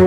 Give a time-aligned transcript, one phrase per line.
[0.00, 0.06] Hei,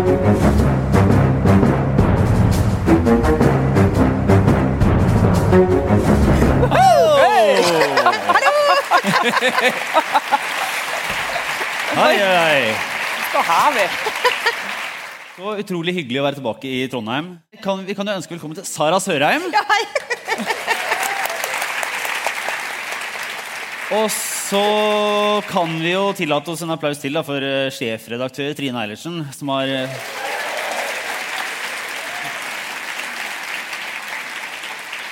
[12.17, 12.73] hei.
[13.29, 13.85] Så herlig.
[15.35, 17.37] Så utrolig hyggelig å være tilbake i Trondheim.
[17.61, 19.45] Kan, vi kan jo ønske velkommen til Sara Sørheim.
[23.93, 24.09] Og
[24.43, 24.61] så
[25.49, 29.51] kan vi jo tillate oss en applaus til da, for eh, sjefredaktør Trine Eilertsen, som
[29.55, 30.01] har eh,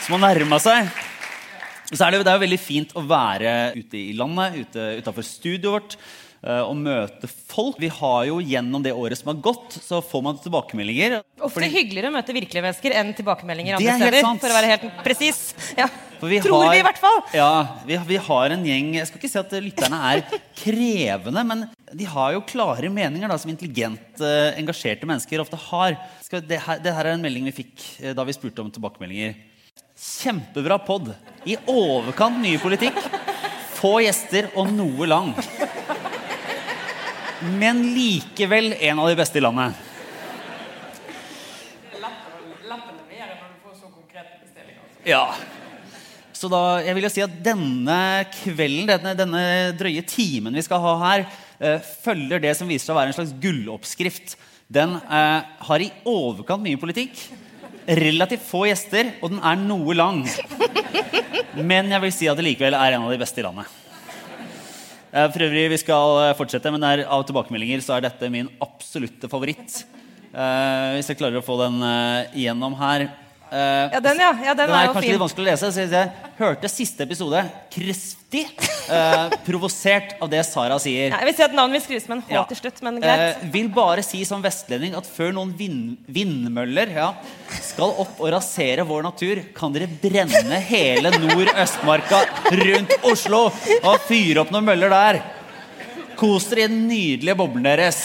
[0.05, 0.89] Som har nærma seg.
[1.91, 5.25] Så er det, det er jo veldig fint å være ute i landet, ute utafor
[5.27, 5.95] studioet vårt.
[6.43, 7.77] eh, Og møte folk.
[7.79, 11.19] Vi har jo Gjennom det året som har gått, så får man tilbakemeldinger.
[11.39, 14.21] Ofte Fordi- hyggeligere å møte virkelige mennesker enn tilbakemeldinger er andre steder.
[14.21, 14.41] sant.
[14.41, 15.53] For å være helt presis.
[15.77, 15.87] Ja.
[16.21, 17.19] For vi Tror har- vi, i hvert fall.
[17.33, 17.49] Ja,
[17.87, 20.21] vi, vi har en gjeng Jeg skal ikke si at lytterne er
[20.61, 21.63] krevende, men
[21.97, 25.97] de har jo klare meninger, da, som intelligente, engasjerte mennesker ofte har.
[26.23, 28.69] Skal, det, her, det her er en melding vi fikk eh, da vi spurte om
[28.71, 29.33] tilbakemeldinger.
[30.01, 31.09] Kjempebra pod.
[31.49, 33.01] I overkant mye politikk.
[33.81, 35.33] Få gjester og noe lang.
[37.57, 39.73] Men likevel en av de beste i landet.
[41.97, 44.85] Lett å levere når du får så konkrete bestillinger.
[45.09, 45.25] Ja.
[46.41, 47.95] Så da, jeg vil jo si at denne
[48.33, 49.41] kvelden, denne, denne
[49.77, 51.25] drøye timen vi skal ha her,
[51.61, 54.33] eh, følger det som viser seg å være en slags gulloppskrift.
[54.65, 57.13] Den eh, har i overkant mye politikk,
[57.85, 60.23] relativt få gjester, og den er noe lang.
[61.71, 63.69] Men jeg vil si at det likevel er en av de beste i landet.
[65.13, 68.49] Eh, for øvrig, Vi skal eh, fortsette, men der, av tilbakemeldinger så er dette min
[68.65, 69.83] absolutte favoritt.
[70.33, 73.11] Eh, hvis jeg klarer å få den eh, igjennom her.
[73.51, 74.31] Eh, Ja, den, ja.
[74.45, 75.11] ja den, den er er kanskje fin.
[75.11, 77.41] litt vanskelig å lese, så jeg hørte siste episode
[77.73, 78.45] kraftig
[78.87, 81.09] uh, provosert av det Sara sier.
[81.11, 82.43] Ja, jeg vil si at Navnet vil skrives med en H Ja.
[82.47, 83.41] til slutt, men greit.
[83.41, 87.09] Uh, vil bare si som vestlending at før noen vind vindmøller ja,
[87.59, 92.23] skal opp og rasere vår natur, kan dere brenne hele Nord-Østmarka
[92.55, 95.19] rundt Oslo og fyre opp noen møller der.
[96.15, 97.99] Kos dere i den nydelige boblen deres.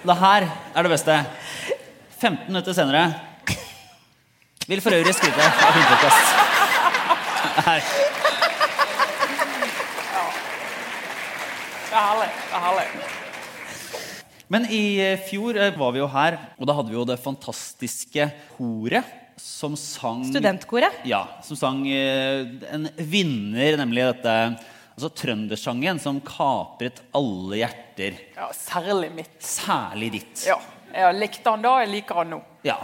[0.00, 1.16] Det her er det beste.
[2.20, 3.04] 15 minutter senere
[4.68, 6.34] vil for øvrig skryte av Filmpodkast.
[7.64, 7.86] Her.
[11.88, 12.26] Det er herlig.
[12.28, 12.84] Det er herlig.
[14.50, 17.16] Men i eh, fjor eh, var vi jo her, og da hadde vi jo det
[17.22, 21.00] fantastiske koret som sang Studentkoret.
[21.08, 24.36] Ja, som sang eh, en vinner, nemlig dette
[25.00, 28.18] Altså trøndersangen som kapret alle hjerter.
[28.36, 29.38] Ja, særlig mitt.
[29.40, 30.42] Særlig ditt.
[30.44, 30.58] Ja.
[30.94, 32.40] Jeg Likte han da, jeg liker han nå.
[32.66, 32.78] Ja.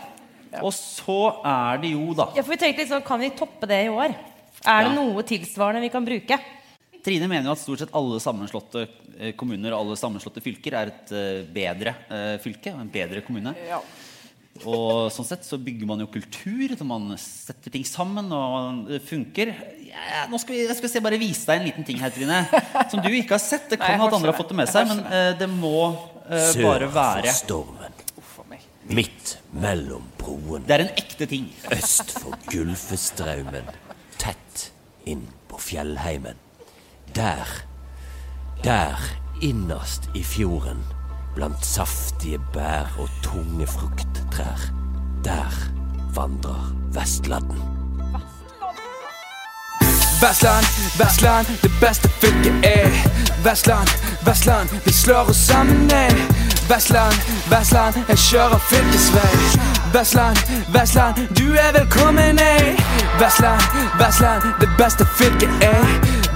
[0.62, 3.68] Og så er det jo, da Ja, for vi tenkte litt sånn, Kan vi toppe
[3.68, 4.14] det i år?
[4.66, 4.94] Er det Ja.
[4.94, 6.38] noe tilsvarende vi kan bruke?
[7.04, 8.88] Trine mener jo at stort sett alle sammenslåtte
[9.20, 11.94] eh, kommuner og alle sammenslåtte fylker er et eh, bedre
[12.42, 12.72] fylke fylke.
[12.74, 13.54] En bedre kommune.
[13.68, 13.78] Ja.
[14.64, 16.72] Og sånn sett så bygger man jo kultur.
[16.78, 19.52] Så man setter ting sammen, og det funker.
[19.90, 22.42] Ja, nå skal vi, jeg skal se, bare vise deg en liten ting her, Trine.
[22.90, 23.68] Som du ikke har sett.
[23.72, 26.50] Det kan Nei, at andre har fått det med seg, men eh, det må uh,
[26.62, 27.95] bare være for stormen.
[28.88, 30.64] Midt mellom broene.
[30.66, 31.48] Det er en ekte ting.
[31.72, 33.70] Øst for Gulfestraumen,
[34.18, 34.70] tett
[35.06, 36.38] inn på fjellheimen.
[37.16, 37.48] Der,
[38.64, 39.00] der
[39.42, 40.82] innerst i fjorden,
[41.34, 44.68] blant saftige bær og tunge frukttrær,
[45.24, 45.58] der
[46.16, 47.60] vandrer Vestladden.
[50.16, 50.66] Vestland,
[50.98, 52.90] Vestland, det beste fylket er
[53.44, 53.88] Vestland,
[54.24, 57.14] Vestland, vi slår oss sammen ned Vestland,
[57.50, 59.34] Vestland, jeg kjører fylkesvei
[59.92, 60.36] Vestland,
[60.74, 62.76] Vestland, du er velkommen ei.
[63.20, 63.62] Vestland,
[64.00, 65.82] Vestland, det beste fylket er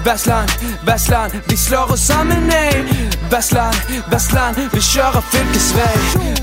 [0.05, 0.51] Vestland,
[0.87, 2.85] Vestland, vi slår oss sammen ey!
[3.31, 3.77] Vestland,
[4.11, 5.97] Vestland, vi kjører fylkesvei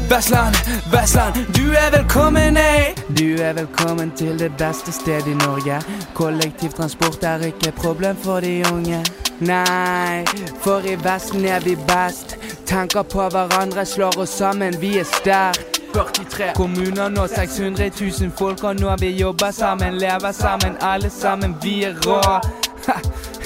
[0.09, 0.55] Vestland,
[0.91, 2.93] Vestland, du er velkommen ey!
[3.07, 5.79] Du er velkommen til det beste stedet i Norge
[6.13, 9.01] Kollektivtransport er ikke problem for de unge
[9.39, 10.25] Nei,
[10.61, 15.73] for i Vesten er vi best Tenker på hverandre, slår oss sammen, vi er sterke.
[15.93, 21.55] 43 kommuner nå, 600 000 folk Og nå vi jobber sammen, lever sammen, alle sammen,
[21.63, 22.21] vi er rå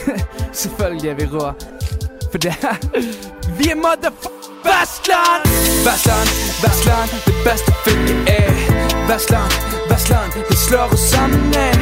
[0.64, 1.52] Selvfølgelig er vi rå
[2.32, 2.56] For det
[3.58, 5.44] Vi er motherfucker Vestland!
[5.86, 6.30] Vestland,
[6.64, 8.52] Vestland, det beste fylket er
[9.10, 9.52] Vestland,
[9.90, 11.78] Vestland, vi slår oss sammen ned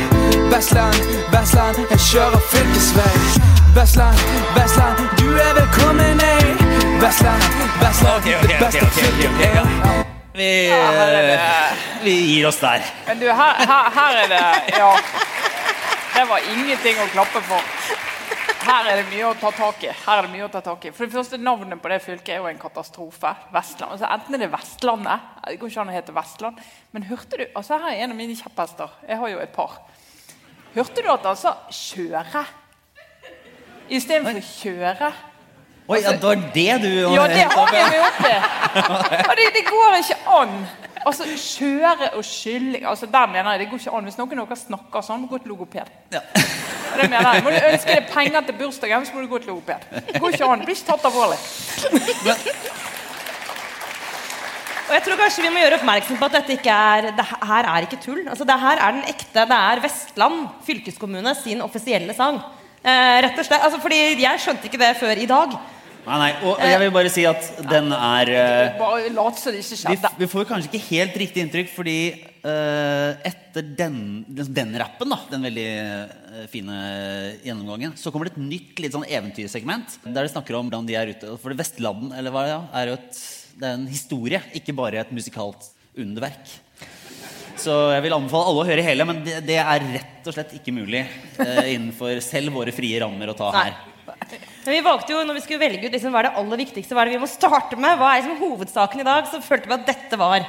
[0.53, 0.95] Vestland,
[1.33, 3.15] Vestland, jeg kjører fylkesvei
[3.75, 4.17] Vestland,
[4.57, 6.47] Vestland, du er velkommen ned
[7.03, 7.43] Vestland,
[7.83, 9.65] Vestland, ok, det beste fylket er.
[10.39, 12.85] Vi, her er eh, vi gir oss der.
[13.07, 14.91] Men du, her, her, her er det Ja.
[16.15, 17.63] Det var ingenting å klappe for.
[18.69, 19.89] Her er det mye å ta tak i.
[20.05, 20.91] Her er det mye å ta tak i.
[20.95, 23.31] For det første, Navnet på det fylket er jo en katastrofe.
[23.53, 23.95] Vestland.
[23.95, 26.61] Altså, enten er det Vestlandet Det går ikke an å hete Vestland.
[26.93, 28.93] Men hørte du altså Her er en av mine kjepphester.
[29.07, 29.79] Jeg har jo et par.
[30.75, 32.45] Hørte du at han sa 'kjøre'?
[33.89, 35.13] Istedenfor 'kjøre'.
[35.89, 38.35] Oi, ja, det var det du Ja, det har jeg meg opp i.
[39.39, 40.51] det, det går ikke an.
[41.07, 44.03] Altså, Kjøre og skylle altså, Der mener jeg det går ikke an.
[44.09, 45.93] Hvis noen av dere snakker sånn, gå til logoped.
[46.11, 46.21] Ja.
[46.33, 47.43] Det mener jeg.
[47.45, 49.89] Må du ønske deg penger til bursdagen, så må du gå til logoped.
[50.09, 50.65] Det går ikke an.
[50.65, 51.39] Blir ikke tatt alvorlig.
[54.89, 57.67] Og jeg tror kanskje vi må gjøre oppmerksom på at dette ikke er, det her
[57.69, 58.23] er ikke tull.
[58.25, 62.39] Altså, det her er den ekte, det er Vestland fylkeskommune sin offisielle sang.
[62.81, 65.53] Eh, rett og slett, altså, fordi Jeg skjønte ikke det før i dag.
[66.05, 69.61] Nei, nei, og jeg vil bare si at den er eh, Bare lat som det
[69.61, 70.11] ikke vi, skjedde.
[70.21, 75.45] vi får kanskje ikke helt riktig inntrykk, fordi eh, etter den, den, rappen, da, den
[75.49, 76.79] veldig eh, fine
[77.43, 80.97] gjennomgangen, så kommer det et nytt litt sånn eventyrsegment der det snakker om hvordan de
[80.97, 81.35] er ute.
[81.43, 83.21] For Vestlanden eller hva det er, er jo et,
[83.59, 85.69] det er en historie, ikke bare et musikalt
[85.99, 86.57] underverk.
[87.59, 90.55] Så jeg vil anbefale alle å høre hele, men det, det er rett og slett
[90.55, 93.73] ikke mulig eh, innenfor selv våre frie rammer å ta Nei.
[94.69, 96.93] Men vi valgte jo, når vi skulle velge ut liksom, hva er det aller viktigste,
[96.93, 99.65] hva er det vi må starte med, hva er liksom hovedsaken i dag, så følte
[99.65, 100.43] vi at dette var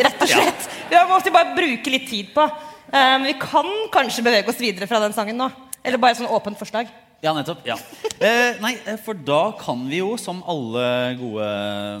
[0.00, 0.64] rett og slett.
[0.90, 2.48] Vi måtte bare bruke litt tid på.
[2.90, 5.46] Men um, vi kan kanskje bevege oss videre fra den sangen nå.
[5.86, 6.90] Eller bare sånn åpent forslag.
[7.22, 7.62] Ja, nettopp.
[7.70, 7.78] ja.
[8.18, 11.48] Eh, nei, eh, for da kan vi jo, som alle gode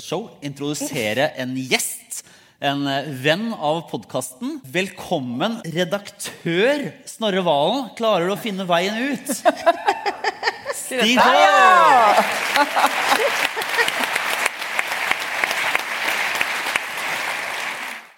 [0.02, 2.24] show, introdusere en gjest.
[2.58, 4.58] En eh, venn av podkasten.
[4.74, 7.92] Velkommen, redaktør Snorre Valen.
[7.94, 9.30] Klarer du å finne veien ut?
[10.84, 11.24] Stig på!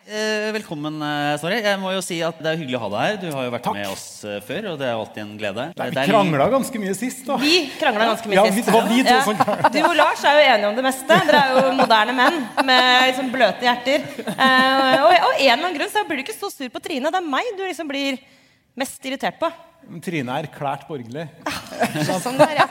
[0.07, 1.57] Eh, velkommen, eh, Snorre.
[1.65, 3.17] Jeg må jo si at Det er hyggelig å ha deg her.
[3.25, 3.75] Du har jo vært Takk.
[3.75, 5.65] med oss eh, før, og det er jo alltid en glede.
[5.81, 7.39] Nei, vi krangla ganske mye sist, da.
[7.43, 8.71] Vi krangla ganske mye Ja, sist.
[8.71, 9.25] Ja, vi to Ja.
[9.27, 9.73] som kranglet.
[9.75, 11.19] Du og Lars er jo enige om det meste.
[11.27, 12.39] Dere er jo moderne menn
[12.71, 14.07] med liksom bløte hjerter.
[14.31, 16.85] Eh, og, og av en eller annen grunn så blir du ikke så sur på
[16.87, 17.11] Trine.
[17.11, 18.23] Det er meg du liksom blir
[18.77, 19.51] mest irritert på.
[20.03, 21.29] Trine er klært borgerlig.
[22.21, 22.67] Sånn der, ja.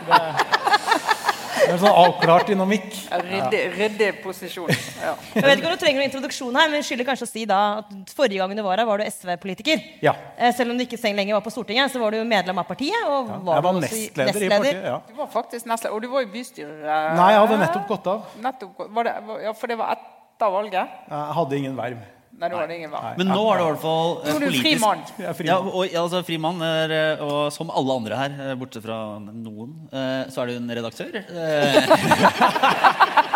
[1.56, 2.92] Det er en sånn avklart dynamikk.
[3.26, 4.68] Ryddig, ryddig posisjon.
[5.02, 5.14] Ja.
[5.34, 7.60] Jeg vet ikke om du trenger noen introduksjon her, men skylder kanskje å si da
[7.80, 9.82] at forrige gang du var her, var du SV-politiker.
[10.06, 10.14] Ja.
[10.38, 13.00] Eh, Selv om du ikke lenger var på Stortinget, så var du medlem av partiet.
[13.08, 14.84] Og Jeg var, var du nestleder i partiet.
[14.92, 15.00] ja.
[15.08, 16.84] Du var faktisk nestleder, og du var i bystyret.
[17.18, 18.28] Nei, jeg hadde nettopp gått av.
[18.46, 19.16] Nettopp var det,
[19.48, 21.00] ja, For det var etter valget?
[21.10, 22.04] Jeg hadde ingen verv.
[22.36, 23.14] Nei, da var det ingen var.
[23.16, 25.04] Men nå er det i hvert fall eh, Nå er du fri politisk mann.
[25.24, 28.36] Er fri Ja, og, ja, altså fri mann er, eh, og som alle andre her,
[28.50, 31.16] eh, bortsett fra noen, eh, så er du en redaktør.
[31.16, 31.80] Eh,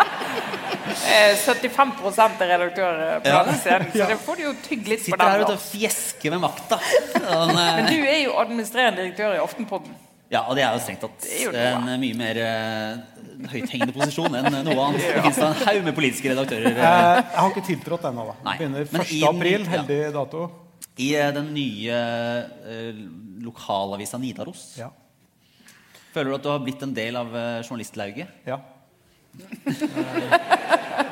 [1.10, 3.42] Eh, 75 er redaktør på Ja.
[3.44, 6.40] denne scenen, så det får du jo tygge litt på Sitter her og fjesker med
[6.42, 6.78] makta.
[7.78, 9.94] Men du er jo administrerende direktør i Aftenpodden.
[10.30, 14.46] Ja, og det er jo strengt tatt en eh, mye mer uh, høythengende posisjon enn
[14.62, 15.02] noe annet.
[15.16, 18.26] Det finnes da en haug med politiske redaktører Jeg, eh, jeg har ikke tiltrådt ennå,
[18.28, 18.36] da.
[18.46, 18.56] Nei.
[18.60, 18.94] Begynner 1.
[19.16, 19.66] i april, april.
[19.66, 19.72] ja.
[19.74, 20.44] Heldig dato.
[21.00, 21.98] i eh, den nye
[22.62, 23.02] uh,
[23.48, 24.64] lokalavisa Nidaros.
[24.78, 24.92] Ja.
[26.14, 28.40] Føler du at du har blitt en del av uh, journalistlauget?
[28.46, 28.62] ja.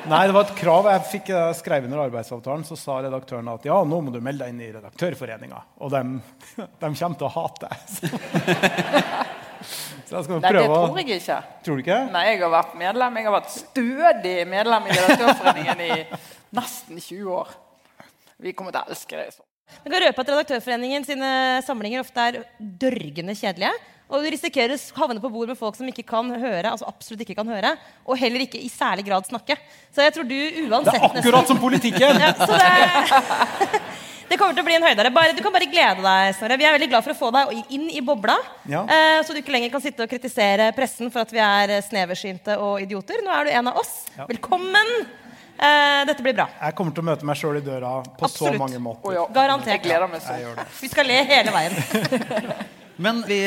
[0.08, 0.86] Nei, det var et krav.
[0.92, 4.46] Jeg fikk skrevet skrev under arbeidsavtalen, så sa redaktøren at ja, nå må du melde
[4.46, 5.60] deg inn i Redaktørforeninga.
[5.84, 6.02] Og de,
[6.82, 7.76] de kommer til å hate deg.
[10.08, 11.36] Så jeg skal Nei, det tror jeg ikke.
[11.66, 11.96] Tror du ikke?
[12.14, 13.16] Nei, jeg har vært medlem.
[13.18, 15.90] Jeg har vært stødig medlem i Redaktørforeningen i
[16.56, 17.50] nesten 20 år.
[18.40, 19.42] Vi kommer til å elske det.
[19.82, 21.30] Jeg kan røpe at Redaktørforeningen sine
[21.66, 23.74] samlinger ofte er dørgende kjedelige.
[24.08, 27.26] Og du risikerer å havne på bord med folk som ikke kan høre, altså absolutt
[27.26, 27.74] ikke kan høre,
[28.08, 29.58] og heller ikke i særlig grad snakke.
[29.92, 32.22] Så jeg tror du uansett Det er akkurat som politikken!
[32.24, 33.68] ja, så det,
[34.30, 35.12] det kommer til å bli en høydere.
[35.12, 36.56] Bare, du kan bare glede deg, Snorre.
[36.56, 38.38] Vi er veldig glad for å få deg inn i bobla.
[38.72, 38.86] Ja.
[38.88, 41.84] Eh, så du ikke lenger kan sitte og kritisere pressen for at vi er eh,
[41.84, 43.20] sneversynte og idioter.
[43.26, 43.92] Nå er du en av oss.
[44.16, 44.24] Ja.
[44.30, 44.94] Velkommen!
[45.58, 46.48] Eh, dette blir bra.
[46.62, 48.56] Jeg kommer til å møte meg sjøl i døra på Absolutt.
[48.56, 49.04] så mange måter.
[49.04, 49.20] måter.
[49.20, 49.92] ja, Garantert.
[50.24, 50.66] Sånn.
[50.80, 52.76] Vi skal le hele veien.
[52.98, 53.38] Men vi,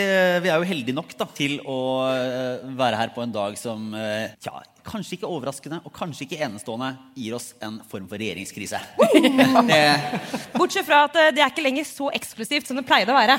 [0.43, 3.89] vi er jo heldige nok da, til å eh, være her på en dag som
[3.99, 8.79] eh, ja, kanskje ikke overraskende og kanskje ikke enestående gir oss en form for regjeringskrise.
[9.71, 9.81] Det,
[10.55, 13.35] Bortsett fra at eh, det er ikke lenger så eksklusivt som det pleide å være.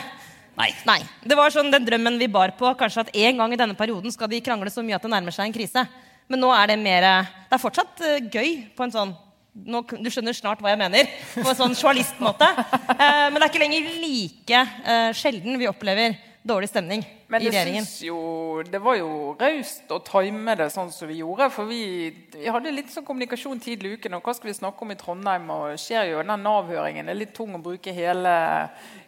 [0.61, 0.69] nei.
[0.85, 2.69] Nei, Det var sånn den drømmen vi bar på.
[2.77, 5.33] Kanskje at en gang i denne perioden skal de krangle så mye at det nærmer
[5.33, 5.87] seg en krise.
[6.29, 7.09] Men nå er det mer
[7.49, 9.17] Det er fortsatt gøy på en sånn
[9.55, 11.09] nå, Du skjønner snart hva jeg mener.
[11.35, 12.49] På en sånn journalistmåte.
[12.97, 17.51] Eh, men det er ikke lenger like eh, sjelden vi opplever dårlig stemning Men i
[17.53, 17.85] regjeringen.
[17.87, 21.47] Men det var jo raust å time det sånn som vi gjorde.
[21.55, 24.17] For vi, vi hadde litt sånn kommunikasjon tidlig i uken.
[24.19, 25.47] Og hva skal vi snakke om i Trondheim?
[25.55, 27.07] Og skjer jo den Nav-høringen.
[27.07, 28.35] Det er litt tung å bruke hele,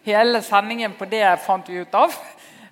[0.06, 2.14] hele sendingen på det, fant vi ut av.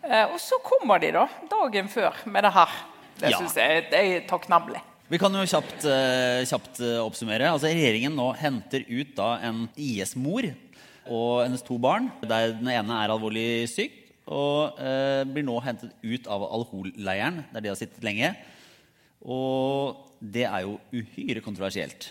[0.02, 2.78] Eh, og så kommer de da, dagen før med det her.
[3.18, 3.38] Det Ja.
[3.38, 4.80] synes jeg det er takknemlig.
[5.12, 7.50] Vi kan jo kjapt, eh, kjapt eh, oppsummere.
[7.52, 10.46] Altså, regjeringen nå henter ut da en IS-mor
[11.04, 12.06] og hennes to barn.
[12.24, 17.60] Der den ene er alvorlig syk og eh, blir nå hentet ut av Al-Hol-leiren, der
[17.60, 18.30] de har sittet lenge.
[19.20, 22.08] Og det er jo uhyre kontroversielt.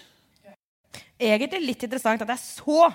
[1.17, 2.85] Egentlig litt interessant at det er så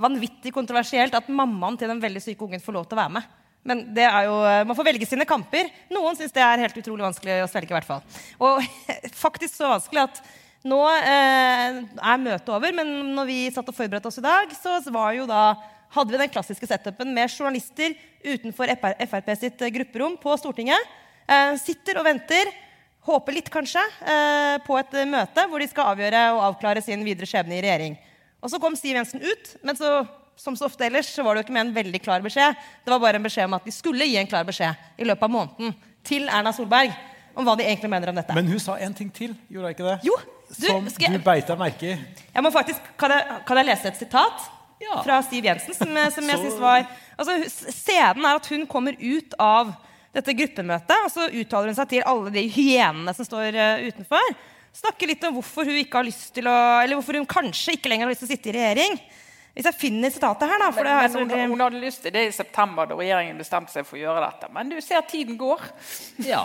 [0.00, 3.28] vanvittig kontroversielt at mammaen til den veldig syke ungen får lov til å være med.
[3.66, 5.68] Men det er jo, eh, man får velge sine kamper.
[5.92, 7.72] Noen syns det er helt utrolig vanskelig å svelge.
[7.72, 8.04] i hvert fall.
[8.40, 8.62] Og
[9.26, 10.22] faktisk så vanskelig at
[10.68, 14.80] nå eh, er møtet over, men når vi satt og forberedte oss i dag, så
[14.92, 15.54] var jo da,
[15.94, 20.98] hadde vi den klassiske setupen med journalister utenfor Frp sitt eh, grupperom på Stortinget.
[21.30, 22.52] Eh, sitter og venter,
[23.08, 27.04] håper litt kanskje, eh, på et eh, møte hvor de skal avgjøre og avklare sin
[27.06, 27.96] videre skjebne i regjering.
[28.40, 30.00] Og så kom Siv Jensen ut, men så,
[30.40, 32.56] som så ofte ellers så var det jo ikke med en veldig klar beskjed.
[32.84, 35.26] Det var bare en beskjed om at de skulle gi en klar beskjed i løpet
[35.28, 35.74] av måneden
[36.08, 36.94] til Erna Solberg
[37.36, 38.34] om hva de egentlig mener om dette.
[38.34, 39.98] Men hun sa en ting til, gjorde hun ikke det?
[40.08, 40.16] Jo,
[40.50, 41.98] du, Som jeg- du beit deg merke i.
[42.34, 44.48] Jeg må faktisk, kan, jeg, kan jeg lese et sitat
[44.80, 45.02] Ja.
[45.04, 45.74] fra Siv Jensen?
[45.76, 46.86] Som, jeg- som jeg synes var
[47.18, 47.36] altså,
[47.70, 49.74] Scenen er at hun kommer ut av
[50.12, 54.32] dette gruppemøtet, og så uttaler hun seg til alle de hyenene som står uh, utenfor.
[54.74, 57.90] Snakker litt om hvorfor hun ikke har lyst til å Eller hvorfor hun kanskje ikke
[57.92, 58.98] lenger har lyst til å sitte i regjering.
[59.54, 60.68] Hvis jeg finner sitatet her, da.
[60.70, 63.38] For Men, det har men hun, hun hadde lyst til det i september, da regjeringen
[63.42, 64.50] bestemte seg for å gjøre dette.
[64.54, 65.64] Men du ser tiden går.
[66.26, 66.44] Ja.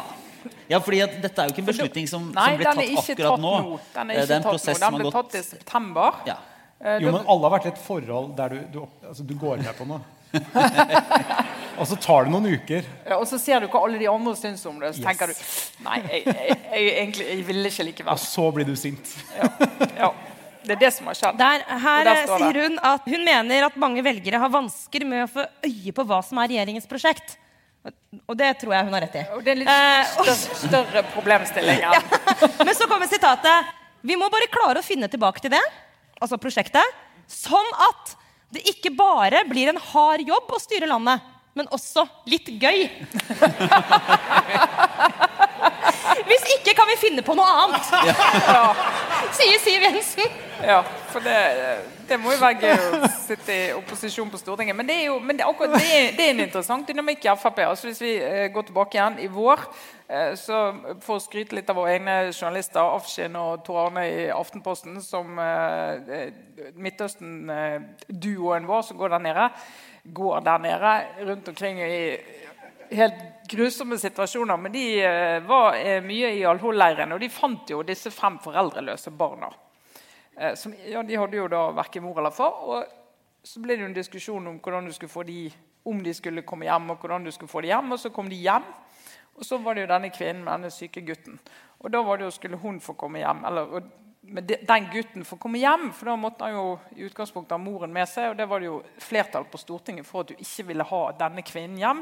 [0.70, 3.44] ja, fordi dette er jo ikke en beslutning som, Nei, som ble tatt akkurat tatt
[3.46, 3.54] nå.
[3.70, 3.80] nå.
[3.94, 4.74] Den Eh, er det er ikke en tatt nå.
[4.74, 6.20] Den som ble gått tatt i september.
[6.32, 6.38] ja.
[6.82, 9.62] Eh, Jo, men alle har vært i et forhold der du, du, altså, du går
[9.64, 10.02] med på noe.
[11.80, 12.84] og så tar det noen uker.
[13.08, 15.08] Ja, og så ser du hva alle de andre syns om det, og så Yes.
[15.08, 18.12] tenker du Nei, jeg, jeg, jeg, egentlig, jeg ville ikke likevel.
[18.18, 19.14] Og så blir du sint.
[19.38, 19.50] ja.
[19.96, 20.10] Ja,
[20.68, 21.36] det er det som har skjedd.
[21.40, 25.28] Der, her der sier hun at hun mener at mange velgere har vansker med å
[25.32, 27.28] få øye på hva som er regjeringens prosjekt.
[28.26, 29.24] Og det tror jeg hun har rett i.
[29.36, 31.92] Og det er litt Eh, større, større problemstilling Ja.
[32.66, 33.58] Men så kommer sitatet.
[34.06, 35.62] Vi må bare klare å finne tilbake til det,
[36.22, 36.86] altså prosjektet,
[37.30, 38.04] sånn at
[38.54, 41.18] det ikke bare blir en hard jobb å styre landet,
[41.58, 42.80] men også litt gøy.
[46.24, 47.90] Hvis ikke kan vi finne på noe annet,
[49.36, 50.38] sier Siv Jensen.
[50.64, 50.80] Ja,
[51.12, 51.36] for det,
[52.08, 54.78] det må jo være gøy å sitte i opposisjon på Stortinget.
[54.78, 57.36] Men det er jo men det, akkurat, det, er, det er en interessant dynamikk i
[57.42, 57.62] Frp.
[57.68, 59.66] Altså hvis vi eh, går tilbake igjen i vår,
[60.08, 60.62] eh, så
[61.04, 65.40] for å skryte litt av våre egne journalister, Afshin og Tor Arne i Aftenposten, som
[65.44, 69.50] eh, eh, Midtøsten-duoen vår som går der nede,
[70.16, 71.96] går der nede rundt omkring i
[72.96, 74.58] helt grusomme situasjoner.
[74.58, 79.14] Men de eh, var eh, mye i Al-Hol-leiren, og de fant jo disse fem foreldreløse
[79.16, 79.52] barna.
[80.38, 82.62] Eh, som, ja, de hadde jo da verken mor eller far.
[82.66, 85.50] Og så ble det jo en diskusjon om hvordan du skulle få de,
[85.86, 86.90] om de skulle komme hjem.
[86.94, 88.66] Og hvordan du skulle få de hjem, og så kom de hjem.
[89.36, 91.40] Og så var det jo denne kvinnen med denne syke gutten.
[91.84, 93.46] Og da var det jo, skulle hun få komme hjem.
[93.46, 93.84] eller
[94.28, 96.64] men den gutten få komme hjem, for da måtte han jo
[96.96, 98.32] i utgangspunktet ha moren med seg.
[98.32, 101.44] Og det var det jo flertall på Stortinget for at du ikke ville ha denne
[101.46, 102.02] kvinnen hjem.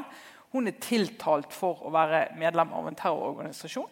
[0.54, 3.90] Hun er tiltalt for å være medlem av en terrororganisasjon.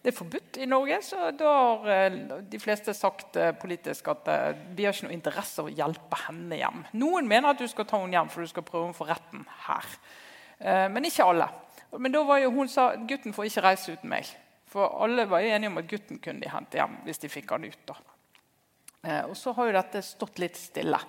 [0.00, 2.14] Det er forbudt i Norge, så da har eh,
[2.48, 6.20] de fleste sagt eh, politisk at eh, vi har ikke noe interesse av å hjelpe
[6.22, 6.86] henne hjem.
[7.00, 9.42] Noen mener at du skal ta henne hjem for du skal prøve henne for retten
[9.66, 9.90] her.
[10.56, 11.50] Eh, Men ikke alle.
[11.98, 14.30] Men da var jo hun sa gutten får ikke reise uten meg.
[14.70, 17.52] For alle var jo enige om at gutten kunne de hente hjem hvis de fikk
[17.56, 17.80] han ut.
[17.90, 17.96] da.
[19.04, 21.00] Eh, Og så har jo dette stått litt stille.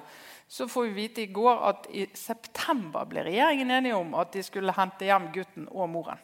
[0.51, 4.41] Så får vi vite i går at i september ble regjeringen enige om at de
[4.43, 6.19] skulle hente hjem gutten og moren.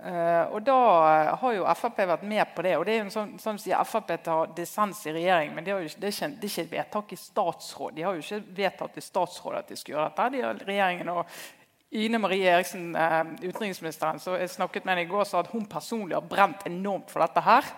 [0.00, 0.76] Eh, og da
[1.08, 2.74] eh, har jo Frp vært med på det.
[2.76, 5.72] og det er jo en sånn, sånn sier Frp tar dissens i regjering, men det,
[5.72, 7.96] er ikke, det er ikke et vedtak i statsråd.
[7.96, 10.28] De har jo ikke vedtatt i statsrådet at de skal gjøre dette.
[10.36, 11.24] De har regjeringen og
[12.04, 15.64] Ine Marie Eriksen, eh, utenriksministeren, som jeg snakket med henne i går, sa at hun
[15.64, 17.72] personlig har brent enormt for dette her.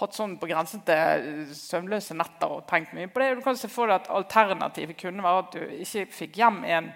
[0.00, 3.34] Hatt sånn på grensen til eh, søvnløse netter og tenkt mye på det.
[3.36, 6.88] Du kan se for deg at Alternativet kunne være at du ikke fikk hjem en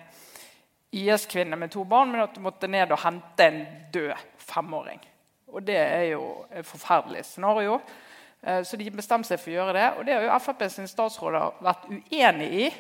[0.97, 3.61] IS-kvinne med to barn, men at du måtte ned og hente en
[3.93, 5.03] død femåring.
[5.53, 7.81] Og det er jo et forferdelig scenario.
[8.43, 9.87] Eh, Så de bestemte seg for å gjøre det.
[9.99, 12.71] Og det har jo Frp sin statsråder vært uenig i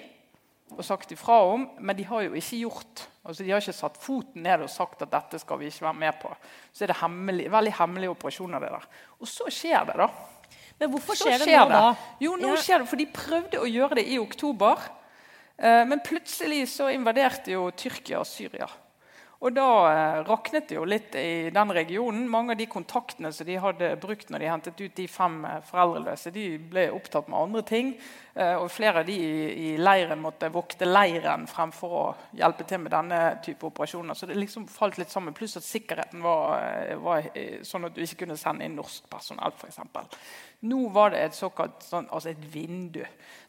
[0.74, 3.04] og sagt ifra om, men de har jo ikke gjort.
[3.26, 5.98] Altså, de har ikke satt foten ned og sagt at dette skal vi ikke være
[5.98, 6.30] med på.
[6.72, 8.60] Så er det hemmelig, veldig hemmelige operasjoner.
[8.60, 8.86] det der.
[9.20, 10.08] Og så skjer det, da.
[10.78, 11.96] Men hvorfor skjer, skjer det nå da?
[12.20, 12.56] Jo, nå Ja.
[12.62, 14.76] skjer det, for de prøvde å gjøre det i oktober.
[15.58, 18.68] Eh, men plutselig så invaderte jo Tyrkia og Syria.
[19.44, 22.24] Og da eh, raknet det jo litt i den regionen.
[22.30, 25.58] Mange av de kontaktene som de hadde brukt når de hentet ut de fem eh,
[25.68, 27.90] foreldreløse, de ble opptatt med andre ting.
[28.32, 32.04] Eh, og flere av de i, leiren måtte vokte leiren fremfor å
[32.38, 34.16] hjelpe til med denne type operasjoner.
[34.16, 35.36] Så det liksom falt litt sammen.
[35.36, 37.28] Pluss at sikkerheten var, var
[37.66, 39.52] sånn at du ikke kunne sende inn norsk personell.
[39.68, 40.08] Eksempel.
[40.64, 43.02] Nå var det et såkalt sånn, altså et vindu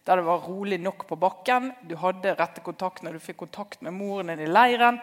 [0.07, 1.71] der det var rolig nok på bakken.
[1.87, 5.01] Du hadde rette kontaktene, du fikk kontakt med moren din i leiren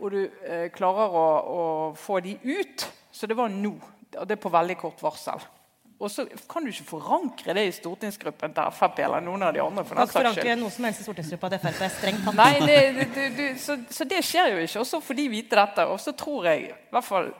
[0.00, 1.64] og du eh, klarer å, å,
[1.98, 2.86] få de ut.
[3.12, 3.74] Så det var nå.
[4.18, 5.42] Og det er på veldig kort varsel.
[6.02, 9.60] Og så kan du ikke forankre det i stortingsgruppen til Frp eller noen av de
[9.62, 9.84] andre.
[9.86, 12.38] for Kan den saks forankre noe som helst i stortingsgruppa til Frp er strengt tatt.
[12.40, 14.82] Nei, det, det, det, så, så det skjer jo ikke.
[14.82, 15.86] Og så får de vite dette.
[15.92, 17.30] Og så tror jeg i hvert fall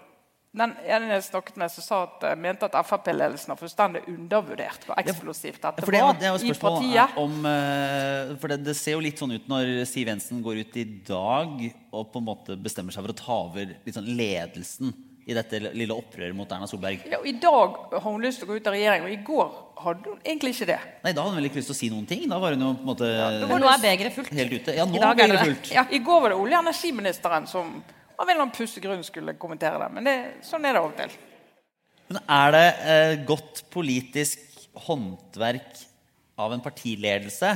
[0.52, 4.82] den ene jeg snakket med, som sa at eh, mente at Frp-ledelsen har fullstendig undervurdert
[4.84, 7.14] hvor eksplosivt dette For det, var det er jo i partiet.
[7.22, 10.76] om eh, For det, det ser jo litt sånn ut når Siv Jensen går ut
[10.76, 14.92] i dag og på en måte bestemmer seg for å ta over litt sånn ledelsen
[15.22, 17.04] i dette lille opprøret mot Erna Solberg.
[17.06, 19.18] Ja, og I dag har hun lyst til å gå ut av regjering, og i
[19.22, 19.52] går
[19.84, 20.78] hadde hun egentlig ikke det.
[21.04, 22.24] Nei, Da hadde hun vel ikke lyst til å si noen ting?
[22.28, 23.10] Da var hun jo på en måte
[23.46, 24.32] Men nå er begeret fullt.
[24.34, 24.74] helt ute.
[24.74, 25.46] Ja, nå I dag er det det det.
[25.52, 25.70] fullt.
[25.78, 25.84] Ja.
[25.94, 27.70] I går var det olje- og energiministeren som
[28.16, 29.90] av en eller annen pussig grunn skulle kommentere det.
[29.96, 30.16] Men det,
[30.46, 31.14] sånn er det av og til.
[32.12, 35.84] Men er det eh, godt politisk håndverk
[36.40, 37.52] av en partiledelse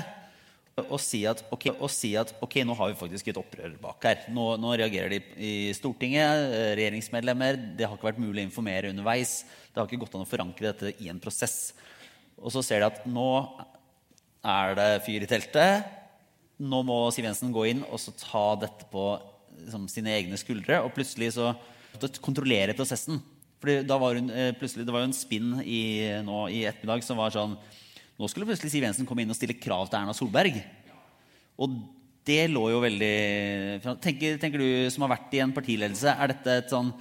[0.77, 4.05] å si at, ok, å si at ok, nå har vi faktisk et opprør bak
[4.05, 4.27] her.
[4.33, 7.57] Nå, nå reagerer de i Stortinget, eh, regjeringsmedlemmer.
[7.79, 9.39] Det har ikke vært mulig å informere underveis.
[9.73, 11.73] Det har ikke gått an å forankre dette i en prosess.
[12.37, 13.31] Og så ser de at nå
[14.45, 15.89] er det fyr i teltet.
[16.61, 19.09] Nå må Siv Jensen gå inn og så ta dette på
[19.65, 20.83] liksom, sine egne skuldre.
[20.85, 21.55] Og plutselig så
[22.25, 23.21] kontrollere prosessen.
[23.63, 25.83] Fordi da var hun, eh, plutselig, Det var jo en spinn i,
[26.23, 27.57] nå i ettermiddag som var sånn
[28.17, 30.57] Nå skulle plutselig Siv Jensen komme inn og stille krav til Erna Solberg.
[31.61, 31.75] Og
[32.25, 36.55] det lå jo veldig tenker, tenker du som har vært i en partiledelse, er dette
[36.63, 36.95] et sånn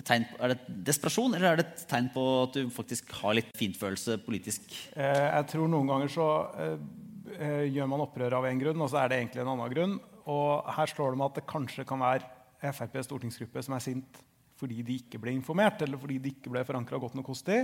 [0.00, 3.50] tegn, er det desperasjon, eller er det et tegn på at du faktisk har litt
[3.58, 4.64] fintfølelse politisk?
[4.96, 6.28] Eh, jeg tror noen ganger så
[6.64, 6.78] eh,
[7.36, 9.98] eh, gjør man opprør av én grunn, og så er det egentlig en annen grunn.
[10.30, 12.24] Og her slår det meg at det kanskje kan være
[12.72, 14.12] FrPs stortingsgruppe som er sint
[14.62, 17.58] fordi de ikke ble informert, eller fordi de ikke ble forankra godt nok hos de.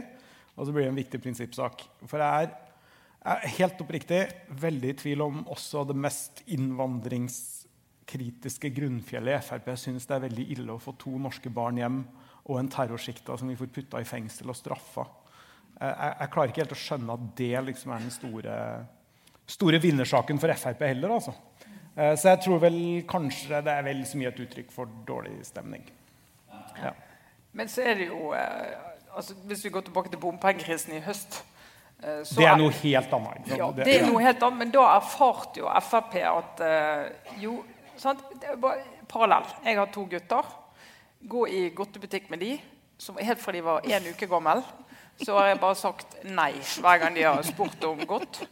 [0.59, 1.77] Og så blir det en viktig prinsippsak.
[2.11, 2.51] For jeg er,
[3.59, 4.21] helt oppriktig
[4.63, 10.47] veldig i tvil om også det mest innvandringskritiske grunnfjellet i Frp syns det er veldig
[10.55, 11.99] ille å få to norske barn hjem
[12.49, 15.05] og en terrorsikta som vi får putta i fengsel og straffa.
[15.79, 18.55] Jeg, jeg klarer ikke helt å skjønne at det liksom er den store,
[19.47, 21.11] store vinnersaken for Frp heller.
[21.19, 21.33] Altså.
[21.99, 25.35] Eh, Så jeg tror vel kanskje det er vel så mye et uttrykk for dårlig
[25.47, 25.83] stemning.
[26.79, 26.93] Ja.
[27.53, 28.77] Men så er det jo eh,
[29.17, 31.41] altså, Hvis vi går tilbake til bompengekrisen i høst
[32.05, 33.51] eh, så Det er noe helt annet.
[33.51, 36.63] Ja, det er noe helt annet, men da erfarte jo Frp at
[37.43, 37.65] Jo,
[37.97, 38.23] sant?
[38.39, 39.49] Det er bare parallell.
[39.65, 40.53] Jeg har to gutter.
[41.29, 42.53] Gå i godtebutikk med de,
[42.99, 44.63] som helt fra de var én uke gammel.
[45.19, 48.45] Så har jeg bare sagt nei hver gang de har spurt om godt.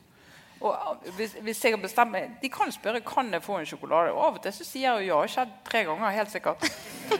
[0.64, 4.12] Og hvis, hvis jeg bestemmer, De kan spørre kan jeg få en sjokolade.
[4.12, 5.18] Og Av og til så sier jeg ja.
[5.28, 6.68] Skjedd tre ganger, helt sikkert.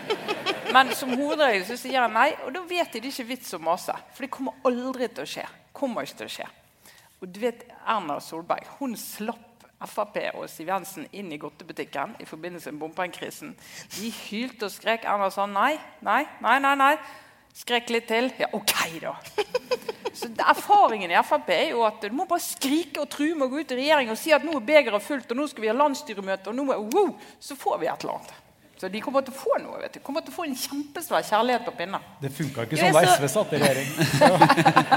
[0.75, 3.61] Men som hovedregel så sier jeg nei, og da vet de det ikke vits å
[3.62, 3.94] mase.
[4.14, 5.44] For det kommer aldri til å skje.
[5.77, 6.49] Kommer ikke til å skje.
[7.20, 9.44] Og du vet, Erna Solberg hun slapp
[9.87, 13.53] Frp og Siv Jensen inn i godtebutikken i forbindelse med bompengekrisen.
[13.99, 15.05] De hylte og skrek.
[15.05, 16.75] Erna sa nei, nei, nei, nei.
[16.81, 16.92] nei.
[17.57, 18.29] Skrek litt til.
[18.38, 19.14] Ja, OK, da.
[20.16, 23.53] Så Erfaringen i Frp er jo at du må bare skrike og true med å
[23.53, 25.71] gå ut i regjering og si at nå er begeret fullt, og nå skal vi
[25.71, 28.35] ha landsstyremøte, og nå er, wow, så får vi et eller annet.
[28.77, 29.79] Så de kommer til å få noe.
[29.81, 30.01] vet du.
[30.05, 32.01] Kommer til å få en kjempesvær kjærlighet på pinne.
[32.21, 33.88] Det funka ikke sånn da så- SV satt i regjering.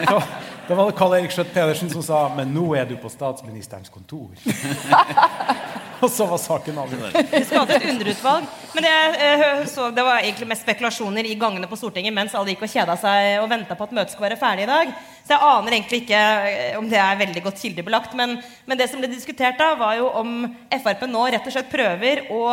[0.04, 0.20] Ja.
[0.68, 3.90] da var det Karl Erik Skjøtt Pedersen som sa Men nå er du på statsministerens
[3.90, 4.36] kontor.
[6.04, 7.16] Og så var saken avgjort.
[7.32, 8.48] Vi skal et underutvalg.
[8.74, 12.36] Men det, jeg eh, så, det var egentlig mest spekulasjoner i gangene på Stortinget mens
[12.38, 14.94] alle gikk og kjeda seg og venta på at møtet skulle være ferdig i dag.
[15.26, 18.16] Så jeg aner egentlig ikke eh, om det er veldig godt kildebelagt.
[18.20, 18.38] Men,
[18.70, 20.38] men det som ble diskutert da, var jo om
[20.72, 22.44] Frp nå rett og slett prøver å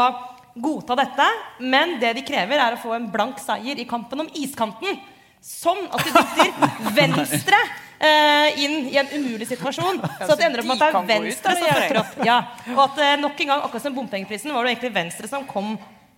[0.57, 1.29] godta dette.
[1.63, 4.99] Men det de krever, er å få en blank seier i kampen om iskanten.
[5.47, 7.61] Sånn at de dytter Venstre
[8.61, 10.01] inn i en umulig situasjon.
[10.27, 12.17] Så at det ender opp med at det er Venstre som fucker opp.
[12.29, 12.39] Ja,
[12.75, 15.77] og at eh, nok en gang, akkurat som bompengeprisen, var det egentlig Venstre som kom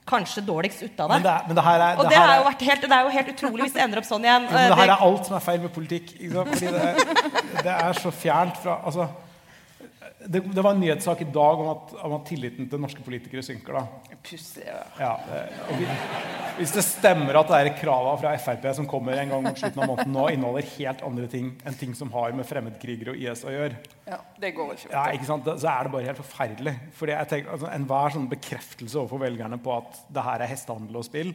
[0.09, 1.19] kanskje dårligst ut av det.
[1.19, 2.97] Men det, er- men det her er, og det det, er jo vært helt, det
[2.97, 4.47] er jo helt utrolig hvis det ender opp sånn igjen.
[4.49, 6.15] men det Eh, her er alt som er feil med politikk.
[6.17, 6.55] Ikke sant?
[6.55, 9.09] Fordi det er, det er så fjernt fra altså,
[10.29, 13.45] det, det var en nyhetssak i dag om at, om at tilliten til norske politikere
[13.45, 13.79] synker.
[13.79, 14.17] da.
[14.25, 14.65] Pussig.
[14.67, 14.81] ja.
[14.99, 15.87] Ja, eh, og vi,
[16.59, 19.83] hvis det stemmer at det er krava fra Frp som kommer en gang mot slutten
[19.85, 23.45] av måneden nå, inneholder helt andre ting enn ting som har med fremmedkrigere og IS
[23.47, 24.91] å gjøre, Ja, det går ikke.
[24.93, 25.49] ja, ikke sant?
[25.63, 26.75] så er det bare helt forferdelig.
[26.99, 31.01] Fordi jeg tenker, altså, Enhver sånn bekreftelse overfor velgerne på at det her er hestehandel
[31.01, 31.33] og spill,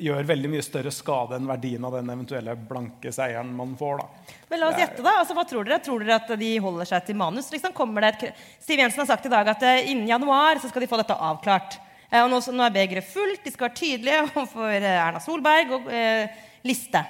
[0.00, 4.00] gjør veldig mye større skade enn verdien av den eventuelle blanke seieren man får.
[4.00, 4.36] da.
[4.48, 5.12] Men la oss gjette, da.
[5.20, 5.76] Altså, hva tror dere?
[5.84, 7.50] Tror dere at de holder seg til manus?
[7.52, 8.40] Liksom, kommer det et...
[8.64, 11.12] Siv Jensen har sagt i dag at eh, innen januar så skal de få dette
[11.16, 11.76] avklart.
[12.10, 13.44] Eh, og nå, nå er begeret fullt.
[13.44, 17.02] De skal være tydelige overfor eh, Erna Solberg og eh, liste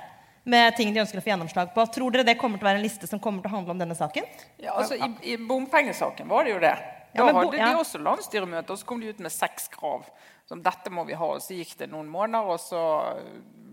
[0.51, 1.85] med ting de ønsker å få gjennomslag på.
[1.95, 3.83] Tror dere det kommer til å være en liste som kommer til å handle om
[3.83, 4.27] denne saken?
[4.63, 6.75] Ja, altså, I, i bompengesaken var det jo det.
[7.11, 7.69] Da Ja, hadde ja.
[7.71, 10.07] de også landsstyremøte, og så kom de ut med seks krav.
[10.49, 11.29] Som dette må vi ha.
[11.37, 12.81] Og så gikk det noen måneder, og så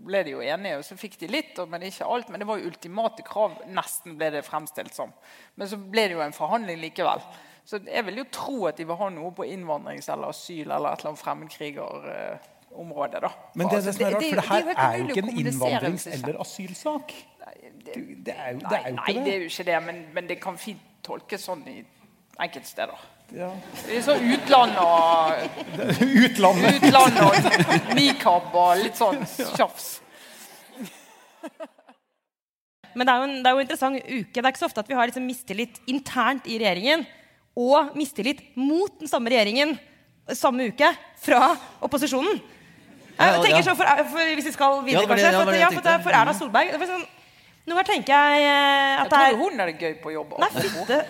[0.06, 0.78] ble de jo enige.
[0.80, 2.30] Og så fikk de litt, men ikke alt.
[2.30, 5.14] Men det var jo ultimate krav, nesten ble det fremstilt som.
[5.58, 7.22] Men så ble det jo en forhandling likevel.
[7.68, 10.88] Så jeg vil jo tro at de vil ha noe på innvandrings- eller asyl eller
[10.94, 13.18] et eller annet fremmedkrigerområde.
[13.20, 13.28] da.
[13.54, 15.28] Men det, er Altså, det som er rart, for det her er jo ikke en
[15.42, 17.06] innvandrings- eller asylsak.
[17.84, 18.34] Det er jo, det
[18.70, 19.34] Nei, er jo nei, ikke det er det.
[19.36, 21.84] jo ikke det, men, men det kan fint tolkes sånn i
[22.40, 22.98] enkelte steder.
[23.36, 23.50] Ja.
[23.84, 25.32] Det er sånn utland og,
[26.24, 26.74] Utlandet.
[26.88, 27.32] utland og
[27.96, 29.20] nikab og litt sånn
[29.56, 30.00] tjafs.
[32.96, 34.32] Men det er, jo en, det er jo en interessant uke.
[34.32, 37.04] Det er ikke så ofte at vi har liksom mistillit internt i regjeringen
[37.58, 39.74] og mistillit mot den samme regjeringen
[40.36, 40.92] samme uke
[41.22, 41.52] fra
[41.84, 42.40] opposisjonen.
[43.18, 43.66] Ja, Jeg tenker ja.
[43.66, 45.30] sånn for, for, Hvis vi skal videre, Ja, det kanskje.
[45.34, 46.18] For, det ja, for, for.
[46.20, 47.06] Erna Solberg det var sånn,
[47.66, 49.00] Noen ganger tenker jeg at Jeg er...
[49.02, 50.30] det tror er hun har det gøy på jobb.
[50.40, 51.00] Nei, fitte.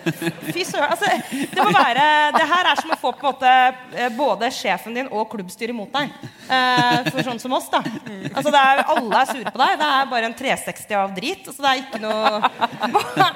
[0.49, 0.89] Fy søren.
[0.91, 1.11] Altså,
[1.53, 3.53] det må være Det her er som å få på en måte
[3.95, 6.11] eh, både sjefen din og klubbstyret imot deg.
[6.49, 7.79] Eh, for sånn som oss, da.
[8.33, 9.77] Altså, det er, alle er sure på deg.
[9.79, 11.47] Det er bare en 360 av drit.
[11.47, 13.31] Altså, det er ikke noe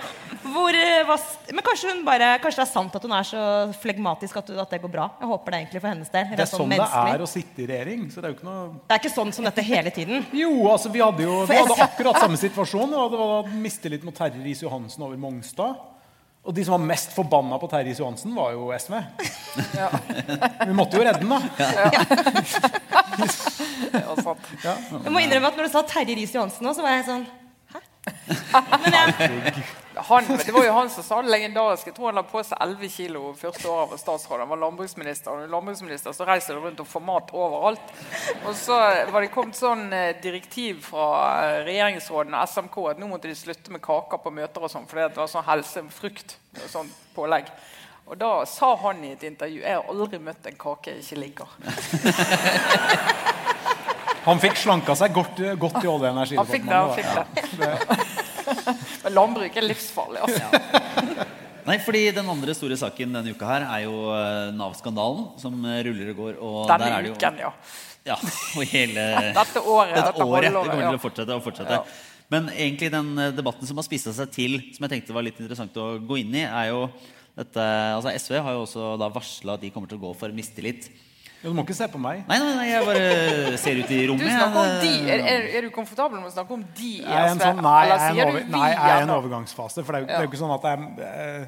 [0.54, 1.18] hvor, eh, hva,
[1.52, 3.44] Men kanskje hun bare Kanskje det er sant at hun er så
[3.82, 5.08] flegmatisk at, at det går bra.
[5.20, 6.28] Jeg håper det egentlig for hennes del.
[6.34, 8.06] Det er sånn det er å sitte i regjering.
[8.14, 10.28] Så det er jo ikke noe Det er ikke sånn som dette hele tiden.
[10.44, 12.94] Jo, altså vi hadde jo vi hadde akkurat samme situasjon.
[13.00, 15.90] Og det var mistillit mot Terje Riis-Johansen over Mongstad.
[16.44, 18.98] Og de som var mest forbanna på Terje Riis-Johansen, var jo SV.
[20.68, 21.40] Vi måtte jo redde den, da.
[21.56, 21.76] Ja,
[24.68, 24.74] ja.
[24.92, 27.24] Jeg må innrømme at når du sa Terje Riis-Johansen nå, så var jeg sånn
[27.72, 27.80] Hæ?
[28.84, 29.64] Men jeg,
[29.96, 31.92] Han, det var jo han som sa det legendariske.
[31.92, 34.40] Jeg tror han la på seg 11 kilo første året han var statsråd.
[34.42, 35.30] Han var landbruksminister.
[35.32, 37.94] Og er landbruksminister så reiser du rundt og får mat overalt.
[38.48, 38.78] Og så
[39.14, 41.06] var det kommet sånn eh, direktiv fra
[41.44, 45.06] eh, regjeringsrådene SMK at nå måtte de slutte med kaker på møter og sånn, fordi
[45.14, 47.52] det var sånn helse Frukt og Sånn pålegg.
[48.10, 51.22] Og da sa han i et intervju jeg har aldri møtt en kake jeg ikke
[51.22, 51.48] liker.
[54.24, 57.36] Han fikk slanka seg godt, godt i Olje- og Han fikk det, han energidepartementet.
[57.36, 58.33] fikk det.
[59.04, 61.30] Men landbruk er livsfarlig, altså.
[61.64, 65.82] Nei, fordi Den andre store saken denne uka her er jo eh, Nav-skandalen, som eh,
[65.88, 66.40] ruller og går.
[66.44, 67.52] Og Denne der er det jo, uken, ja.
[68.04, 68.18] Ja,
[68.58, 69.06] og hele
[69.40, 70.50] Dette året, dette dette året.
[70.50, 71.80] Det kommer til å fortsette og fortsette.
[71.80, 72.12] Ja.
[72.34, 75.40] Men egentlig den eh, debatten som har spissa seg til, som jeg tenkte var litt
[75.40, 76.88] interessant å gå inn i, er jo
[77.34, 77.64] dette
[77.96, 80.92] altså SV har jo også da varsla at de kommer til å gå for mistillit.
[81.44, 82.22] Ja, Du må ikke se på meg.
[82.30, 84.30] Nei, nei, nei, jeg bare ser ut i Du rommet.
[84.32, 84.92] snakker om de.
[85.12, 87.82] Er, er, er du komfortabel med å snakke om de Jeg er en sånn, nei,
[87.90, 89.84] jeg er en, over, nei, jeg er en overgangsfase.
[89.84, 91.44] For det er jo, det er jo ikke sånn at jeg eh,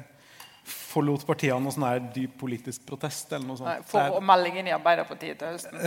[0.66, 3.30] forlot partiet av noe sånn her dyp politisk protest.
[3.32, 3.68] eller noe sånt.
[3.68, 5.78] Nei, få For å melde inn i Arbeiderpartiet til høsten.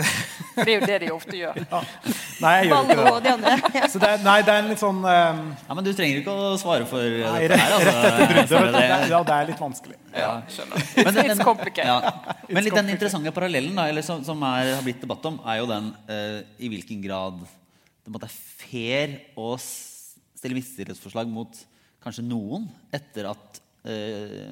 [0.54, 1.60] For det er jo det de ofte gjør.
[2.44, 3.84] nei, jeg gjør ikke det.
[3.94, 5.44] Så det er, nei, det er en litt sånn um...
[5.68, 7.76] Ja, Men du trenger ikke å svare for Nei, dette her.
[7.76, 8.18] her.
[8.30, 8.80] rett etter bruddet.
[8.80, 10.00] Det, ja, det er litt vanskelig.
[10.16, 10.90] Ja, skjønner.
[10.98, 11.98] Men den, den, ja.
[12.50, 15.62] Men litt den interessante parallellen da, eller som, som er, har blitt debatt om, er
[15.62, 17.44] jo den uh, i hvilken grad
[18.10, 21.60] det måtte er fair å stille mistillitsforslag mot
[22.02, 22.66] kanskje noen
[22.96, 24.52] etter at eh,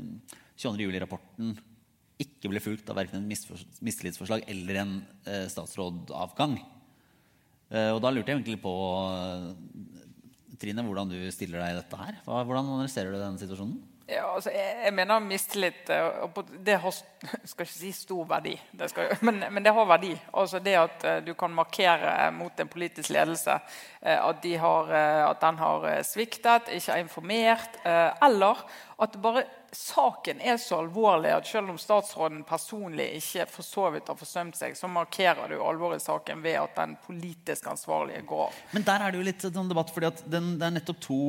[0.58, 0.88] 22.
[0.88, 1.56] juli-rapporten
[2.17, 4.95] ikke ble fulgt av verken en mistillitsforslag eller en
[5.30, 6.58] eh, statsrådavgang.
[7.69, 8.73] Eh, og da lurte jeg egentlig på
[9.12, 9.52] eh,
[10.58, 12.17] Trine, hvordan du stiller deg i dette her.
[12.26, 13.78] Hvordan analyserer du denne situasjonen?
[14.08, 16.93] Ja, altså, jeg, jeg mener mistillit eh, Det har
[17.52, 20.13] skal ikke si stor verdi, det skal, men, men det har verdi.
[20.32, 24.93] Altså Det at eh, du kan markere mot en politisk ledelse eh, at, de har,
[24.95, 28.63] eh, at den har eh, sviktet, ikke er informert, eh, eller
[28.97, 29.43] at bare
[29.75, 34.57] saken er så alvorlig at selv om statsråden personlig ikke for så vidt har forsømt
[34.57, 38.62] seg, så markerer du alvoret i saken ved at den politisk ansvarlige går av.
[38.73, 41.19] Men der er det jo litt sånn debatt, fordi det er nettopp to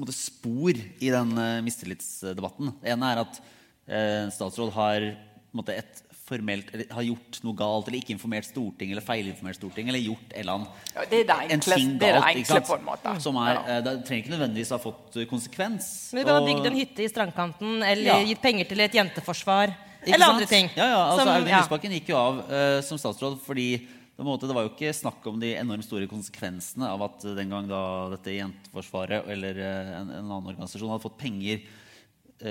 [0.00, 2.74] måte, spor i den uh, mistillitsdebatten.
[2.82, 3.38] Det ene er at
[3.86, 5.06] eh, en statsråd har
[5.54, 9.92] måte, et formelt eller har gjort noe galt eller ikke informert Stortinget eller feilinformert Stortinget
[9.92, 13.20] eller gjort eller annen, Ja, det en ting er det galt, enkle på en måte.
[13.20, 13.64] Som er, Ja.
[13.76, 16.12] eh, Det trenger ikke nødvendigvis ha fått eh, konsekvens.
[16.14, 18.24] Men du kan ha bygd en hytte i strandkanten eller Ja.
[18.24, 19.74] gitt penger til et jenteforsvar.
[20.04, 20.34] Ikke Eller sant?
[20.36, 20.70] andre ting.
[20.76, 21.60] Ja, ja, altså som- Audun ja.
[21.60, 24.94] Lysbakken gikk jo av uh, som statsråd fordi på en måte, det var jo ikke
[24.94, 30.10] snakk om de enormt store konsekvensene av at den gang da dette Jenteforsvaret eller en,
[30.10, 31.60] en annen organisasjon hadde fått penger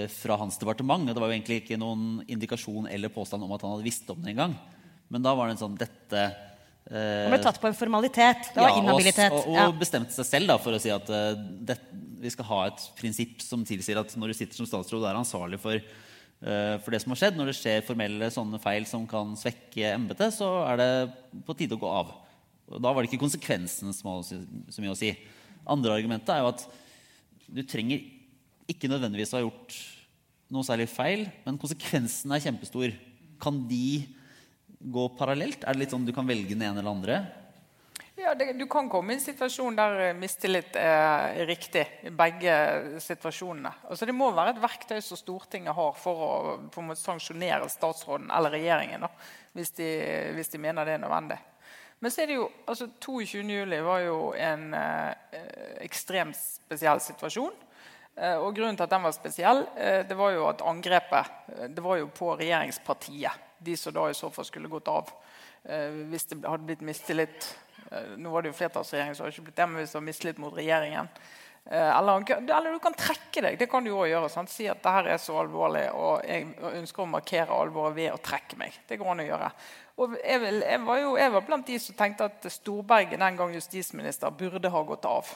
[0.10, 1.04] fra hans departement.
[1.10, 4.08] og Det var jo egentlig ikke noen indikasjon eller påstand om at han hadde visst
[4.10, 4.56] om det engang.
[5.14, 8.50] Men da var det en sånn dette eh, Han ble tatt på en formalitet.
[8.54, 9.36] Det var ja, inhabilitet.
[9.36, 11.78] Og, og, bestemte seg selv da, for å si at uh, det,
[12.24, 15.20] vi skal ha et prinsipp som tilsier at når du sitter som statsråd du er
[15.20, 19.06] ansvarlig for, uh, for det som har skjedd, når det skjer formelle sånne feil som
[19.10, 20.90] kan svekke embetet, så er det
[21.46, 22.18] på tide å gå av.
[22.74, 24.42] Og da var det ikke konsekvensen som hadde
[24.74, 25.14] så mye å si.
[25.70, 26.66] Andre argumentet er jo at
[27.54, 28.02] du trenger
[28.70, 29.78] ikke nødvendigvis har gjort
[30.54, 32.94] noe særlig feil, men konsekvensen er kjempestor.
[33.42, 34.04] Kan de
[34.84, 35.64] gå parallelt?
[35.64, 37.22] Er det litt sånn du kan velge den ene eller andre?
[38.16, 42.54] Ja, det, Du kan komme i en situasjon der eh, mistillit er riktig i begge
[43.02, 43.72] situasjonene.
[43.90, 48.30] Altså, det må være et verktøy som Stortinget har for å en måte sanksjonere statsråden
[48.32, 49.08] eller regjeringen.
[49.08, 49.10] Da,
[49.58, 49.90] hvis, de,
[50.38, 51.40] hvis de mener det er nødvendig.
[52.04, 53.42] Men så er det jo, altså 22.
[53.48, 55.44] juli var jo en eh,
[55.86, 57.56] ekstremt spesiell situasjon.
[58.16, 61.70] Eh, og grunnen til at den var spesiell, eh, det var jo at angrepet eh,
[61.74, 63.50] det var jo på regjeringspartiet.
[63.64, 65.12] De som da i så fall skulle gått av
[65.64, 67.46] hvis det hadde blitt mistillit.
[68.20, 70.04] Nå var det jo flertallsregjering, så det hadde ikke blitt det, men hvis det var
[70.04, 71.08] mistillit mot regjeringen.
[71.72, 73.56] Eller, eller du kan trekke deg.
[73.62, 74.28] Det kan du òg gjøre.
[74.34, 74.52] Sant?
[74.52, 76.50] Si at det her er så alvorlig, og jeg
[76.82, 78.76] ønsker å markere alvoret ved å trekke meg.
[78.90, 79.50] Det går an å gjøre.
[80.04, 83.56] Og jeg, jeg, var jo, jeg var blant de som tenkte at Storberget, den gang
[83.56, 85.32] justisminister, burde ha gått av.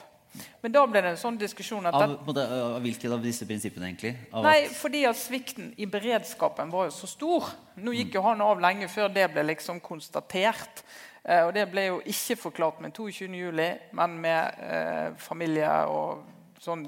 [0.62, 3.90] Men da ble det en sånn diskusjon at Av, det, av hvilket av disse prinsippene,
[3.90, 4.14] egentlig?
[4.32, 7.50] Av Nei, at, fordi at svikten i beredskapen var jo så stor.
[7.80, 10.84] Nå gikk jo han av lenge før det ble liksom konstatert.
[11.24, 13.30] Eh, og det ble jo ikke forklart med 22.
[13.38, 16.24] juli, men med eh, familie og
[16.62, 16.86] sånn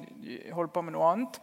[0.55, 1.41] holdt på med noe annet.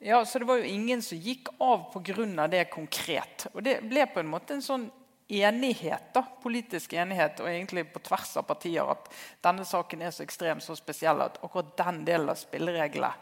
[0.00, 2.46] Ja, Så det var jo ingen som gikk av pga.
[2.48, 3.46] det konkret.
[3.52, 4.90] Og det ble på en måte en sånn
[5.30, 9.08] enighet, da, politisk enighet, og egentlig på tvers av partier, at
[9.44, 13.12] denne saken er så ekstrem så spesiell at akkurat den delen av spillereglene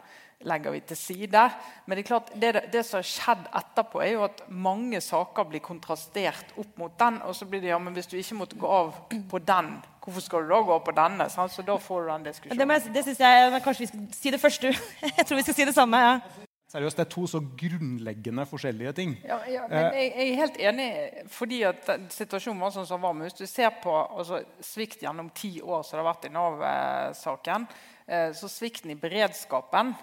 [0.47, 1.41] legger vi til side.
[1.85, 5.43] Men det er klart, det, det som har skjedd etterpå, er jo at mange saker
[5.51, 7.17] blir kontrastert opp mot den.
[7.27, 8.93] Og så blir det ja, men hvis du ikke måtte gå av
[9.29, 11.27] på den, hvorfor skal du da gå av på denne?
[11.29, 12.67] Så da får du den Det, diskusjonen.
[12.71, 14.67] må jeg- det synes jeg Kanskje vi skal si det første.
[15.17, 15.97] Jeg tror vi skal si det samme.
[15.97, 16.47] ja.
[16.69, 19.15] Seriøst, Det er to så grunnleggende forskjellige ting.
[19.25, 20.89] Ja, ja, men jeg, jeg er helt enig,
[21.33, 23.15] fordi at situasjonen var sånn som var.
[23.17, 26.31] Men hvis du ser på altså, svikt gjennom ti år som det har vært i
[26.35, 27.65] Nav-saken,
[28.05, 29.95] eh, så svikten i beredskapen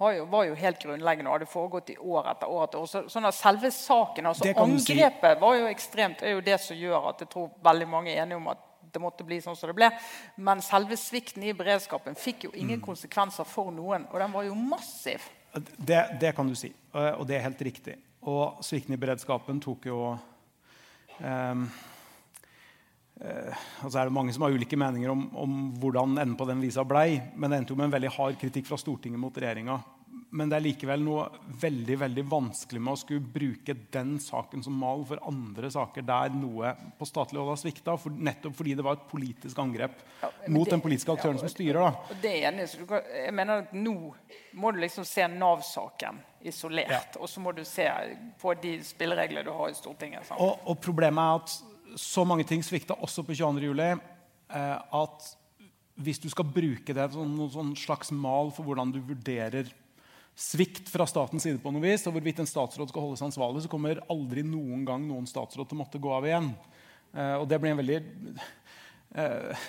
[0.00, 2.68] har jo, var jo helt grunnleggende og hadde foregått i år etter år.
[2.68, 2.92] etter år.
[2.92, 5.40] Så, sånn at selve saken, altså angrepet, si.
[5.46, 6.20] Var jo ekstremt.
[6.20, 8.68] Det er jo det som gjør at jeg tror veldig mange er enige om at
[8.92, 9.88] det måtte bli sånn som det ble.
[10.36, 14.04] Men selve svikten i beredskapen fikk jo ingen konsekvenser for noen.
[14.12, 15.24] Og den var jo massiv.
[15.52, 17.96] Det, det kan du si, og det er helt riktig.
[18.30, 20.00] Og svikten i beredskapen tok jo
[21.24, 21.64] ehm,
[23.20, 26.60] eh, altså er det Mange som har ulike meninger om, om hvordan enden på den
[26.60, 27.20] visa blei.
[27.34, 29.78] Men det endte jo med en veldig hard kritikk fra Stortinget mot regjeringa.
[30.32, 31.24] Men det er likevel noe
[31.58, 36.30] veldig veldig vanskelig med å skulle bruke den saken som mal for andre saker der
[36.36, 37.96] noe på statlig hold har svikta.
[37.98, 41.40] For, nettopp fordi det var et politisk angrep Ja, mot det- den politiske aktøren ja,
[41.40, 41.80] som styrer.
[41.80, 41.88] da.
[42.14, 42.68] Og det er enig.
[42.68, 44.14] Så du jeg mener at nå
[44.54, 46.90] må du liksom se Nav-saken isolert.
[46.90, 47.20] Ja.
[47.20, 47.88] Og så må du se
[48.40, 50.30] på de spillereglene du har i Stortinget.
[50.38, 53.66] Og, og problemet er at så mange ting svikta også på 22.
[53.66, 55.36] juli eh, at
[56.00, 59.68] hvis du skal bruke det som noen sånn slags mal for hvordan du vurderer
[60.34, 63.70] svikt fra statens side, på noe vis, og hvorvidt en statsråd skal holdes ansvarlig, så
[63.72, 66.50] kommer aldri noen gang noen statsråd til å måtte gå av igjen.
[67.12, 67.98] Eh, og det blir en veldig
[69.18, 69.64] eh,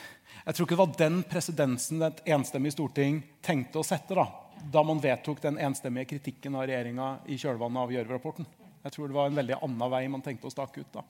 [0.46, 4.28] Jeg tror ikke det var den presedensen et enstemmig storting tenkte å sette da,
[4.74, 8.48] da man vedtok den enstemmige kritikken av regjeringa i kjølvannet av Gjørv-rapporten.
[8.82, 11.04] Jeg tror det var en veldig annen vei man tenkte å stake ut da.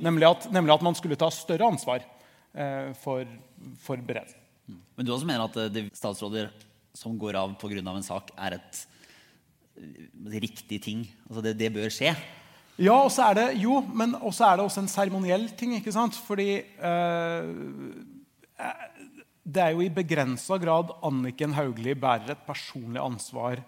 [0.00, 2.02] Nemlig at, nemlig at man skulle ta større ansvar
[2.54, 3.28] eh, for,
[3.82, 4.38] for beredskap.
[4.96, 6.50] Men du også mener at statsråder
[6.96, 7.80] som går av pga.
[7.80, 8.86] en sak, er et
[9.76, 11.08] eh, riktig ting?
[11.28, 12.14] Altså det, det bør skje?
[12.80, 15.74] Ja, og så er det jo, men også er det også en seremoniell ting.
[15.76, 16.16] ikke sant?
[16.16, 17.50] Fordi eh,
[18.56, 18.86] eh,
[19.44, 23.60] det er jo i begrensa grad Anniken Hauglie bærer et personlig ansvar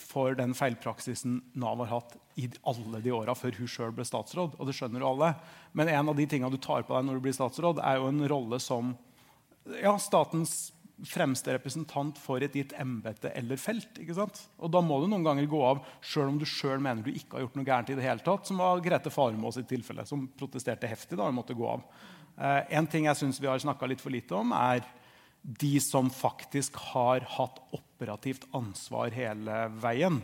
[0.00, 4.56] for den feilpraksisen Nav har hatt i alle de åra før hun sjøl ble statsråd.
[4.58, 5.32] Og det skjønner jo alle.
[5.76, 8.08] Men en av de tinga du tar på deg når du blir statsråd, er jo
[8.08, 8.94] en rolle som
[9.78, 10.72] ja, statens
[11.08, 13.98] fremste representant for et gitt embete eller felt.
[13.98, 14.38] ikke sant?
[14.62, 17.38] Og da må du noen ganger gå av sjøl om du sjøl mener du ikke
[17.38, 17.90] har gjort noe gærent.
[17.90, 21.34] i det hele tatt, Som var Grete Faremo sitt tilfelle, som protesterte heftig da hun
[21.34, 21.82] måtte gå av.
[22.38, 24.84] Eh, en ting jeg syns vi har snakka litt for lite om, er
[25.42, 30.22] de som faktisk har hatt operativt ansvar hele veien.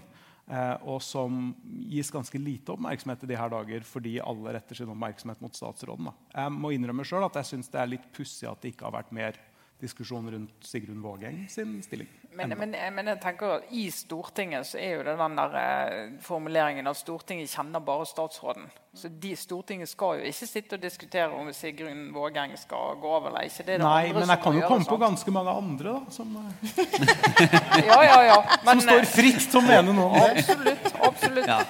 [0.48, 1.50] Eh, og som
[1.90, 6.08] gis ganske lite oppmerksomhet i de her dager fordi alle retter sin oppmerksomhet mot statsråden.
[6.08, 6.14] Da.
[6.38, 8.96] Jeg må innrømme selv at jeg syns det er litt pussig at det ikke har
[8.96, 9.36] vært mer
[9.80, 12.08] diskusjon rundt Sigrun Vågeng sin stilling.
[12.38, 16.10] Men, men, men, jeg tenker at i Stortinget så er jo det den der eh,
[16.22, 18.68] formuleringen at Stortinget kjenner bare statsråden.
[18.94, 23.30] Så de, Stortinget skal jo ikke sitte og diskutere om Sigrun Vågeng skal gå av
[23.30, 23.64] eller ikke.
[23.66, 26.78] Det det Nei, men jeg kan jo komme på ganske mange andre da, som, eh,
[27.90, 28.38] ja, ja, ja.
[28.66, 30.22] Men, som står eh, fritt til å mene noe.
[30.38, 30.94] Absolutt.
[31.08, 31.48] absolutt.
[31.48, 31.60] Ja.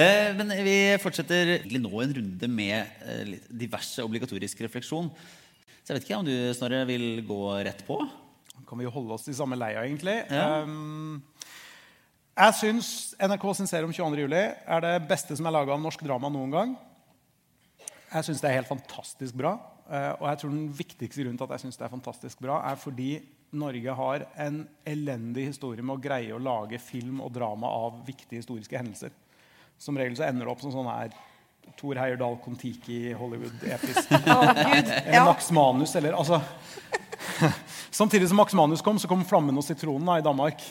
[0.00, 5.10] Eh, men vi fortsetter nå en runde med eh, diverse obligatorisk refleksjon.
[5.82, 7.98] Så jeg vet ikke om du Snorre, vil gå rett på?
[8.72, 10.14] kan vi jo holde oss i samme leia, egentlig.
[10.32, 10.62] Ja.
[10.64, 11.20] Um,
[12.32, 12.88] jeg syns
[13.20, 14.22] NRK sin serie om 22.
[14.24, 16.72] juli er det beste som er laga av norsk drama noen gang.
[18.14, 19.58] Jeg syns det er helt fantastisk bra.
[19.84, 22.62] Uh, og jeg tror den viktigste grunnen til at jeg synes det er fantastisk bra,
[22.70, 23.10] er fordi
[23.60, 28.40] Norge har en elendig historie med å greie å lage film og drama av viktige
[28.40, 29.12] historiske hendelser.
[29.76, 31.12] Som regel så ender det opp som sånn her
[31.80, 34.12] Thor Heyerdahl Kon-Tiki Hollywood-episk.
[34.12, 35.24] Oh, eller ja.
[35.24, 35.96] Max Manus.
[35.96, 36.40] Eller, altså,
[37.90, 40.62] Samtidig som Max Manus kom, så kom 'Flammen og sitronen' da, i Danmark.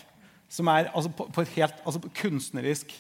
[0.48, 2.94] Som er altså, på, på, et helt altså, kunstnerisk,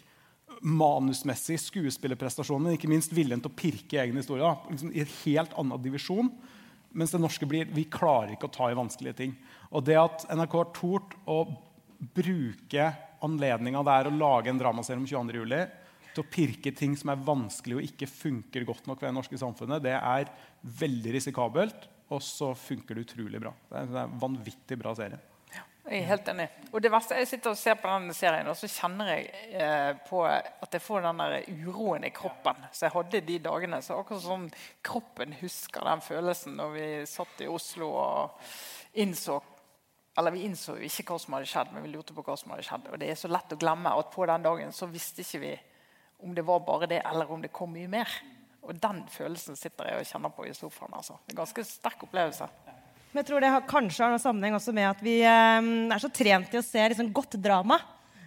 [0.62, 4.45] manusmessig skuespillerprestasjon, men ikke minst viljen til å pirke egen historie.
[4.45, 6.32] Da, liksom, I en helt annen divisjon.
[6.91, 9.36] Mens det norske blir Vi klarer ikke å ta i vanskelige ting.
[9.71, 11.45] Og det at NRK har tort å
[12.13, 12.91] bruke
[13.23, 15.45] anledninga der å lage en dramaserie om 22.
[16.15, 19.39] til å pirke ting som er vanskelig og ikke funker godt nok ved det norske
[19.39, 20.32] samfunnet, det er
[20.82, 21.89] veldig risikabelt.
[22.12, 23.54] Og så funker det utrolig bra.
[23.69, 25.19] Det er en vanvittig bra serie.
[25.54, 26.47] Ja, Jeg er helt enig.
[26.74, 29.93] Og det verste, Jeg sitter og ser på denne serien, og så kjenner jeg eh,
[30.10, 33.82] på at jeg får den der uroen i kroppen som jeg hadde de dagene.
[33.82, 34.52] så akkurat sånn
[34.84, 38.52] kroppen husker den følelsen når vi satt i Oslo og
[38.93, 39.39] innså
[40.17, 42.52] eller Vi innså jo ikke hva som hadde skjedd, men vi lurte på hva som
[42.52, 42.89] hadde skjedd.
[42.91, 45.52] Og det er så lett å glemme at på den dagen så visste ikke vi
[46.23, 48.10] om det var bare det, eller om det kom mye mer.
[48.62, 50.93] Og den følelsen sitter jeg og kjenner på i sofaen.
[50.93, 51.17] Altså.
[51.29, 52.47] En ganske sterk opplevelse.
[53.12, 56.03] Men jeg tror det har, kanskje har noen sammenheng også med at vi eh, er
[56.03, 57.79] så trent i å se liksom, godt drama.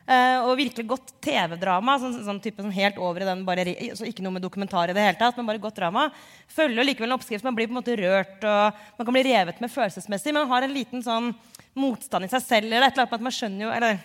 [0.04, 1.94] Eh, og virkelig godt TV-drama.
[2.02, 3.64] Sånn, sånn, type sånn helt over i den bare,
[3.96, 6.11] så Ikke noe med dokumentar i det hele tatt, men bare godt drama.
[6.52, 7.46] Følger likevel en oppskrift.
[7.46, 10.35] Man blir på en måte rørt, og man kan bli revet med følelsesmessig.
[10.35, 11.33] Men man har en liten sånn
[11.78, 12.68] motstand i seg selv.
[12.68, 14.02] eller et eller annet, at man skjønner jo, eller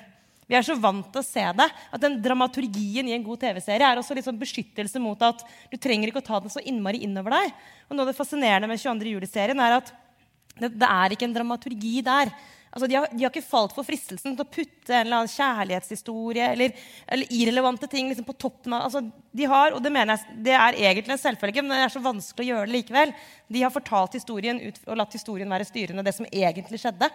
[0.49, 1.67] vi er så vant til å se det.
[1.93, 5.77] At den dramaturgien i en god TV-serie er også litt sånn beskyttelse mot at du
[5.77, 7.51] trenger ikke å ta den så innmari innover deg.
[7.87, 9.11] Og Noe av det fascinerende med 22.
[9.13, 9.91] juli-serien er at
[10.59, 12.33] det, det, er ikke en dramaturgi der.
[12.69, 15.31] Altså, de, har, de, har, ikke falt for fristelsen til å putte en eller annen
[15.33, 16.75] kjærlighetshistorie eller,
[17.09, 20.53] eller irrelevante ting liksom, på toppen av altså, de har, og det, mener jeg, det
[20.57, 23.13] er egentlig en selvfølge, men det er så vanskelig å gjøre det likevel.
[23.53, 27.09] De har fortalt historien ut, og latt historien være styrende, det som egentlig skjedde.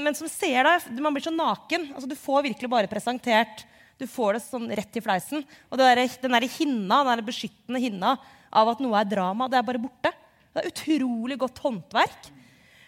[0.00, 1.90] Men som ser deg, man blir så naken.
[1.94, 3.66] Altså, du får virkelig bare presentert
[4.00, 5.44] Du får det sånn rett i fleisen.
[5.70, 8.16] Og der, den der hinna, den der beskyttende hinna
[8.52, 10.12] av at noe er drama, det er bare borte.
[10.52, 12.28] Det er utrolig godt håndverk.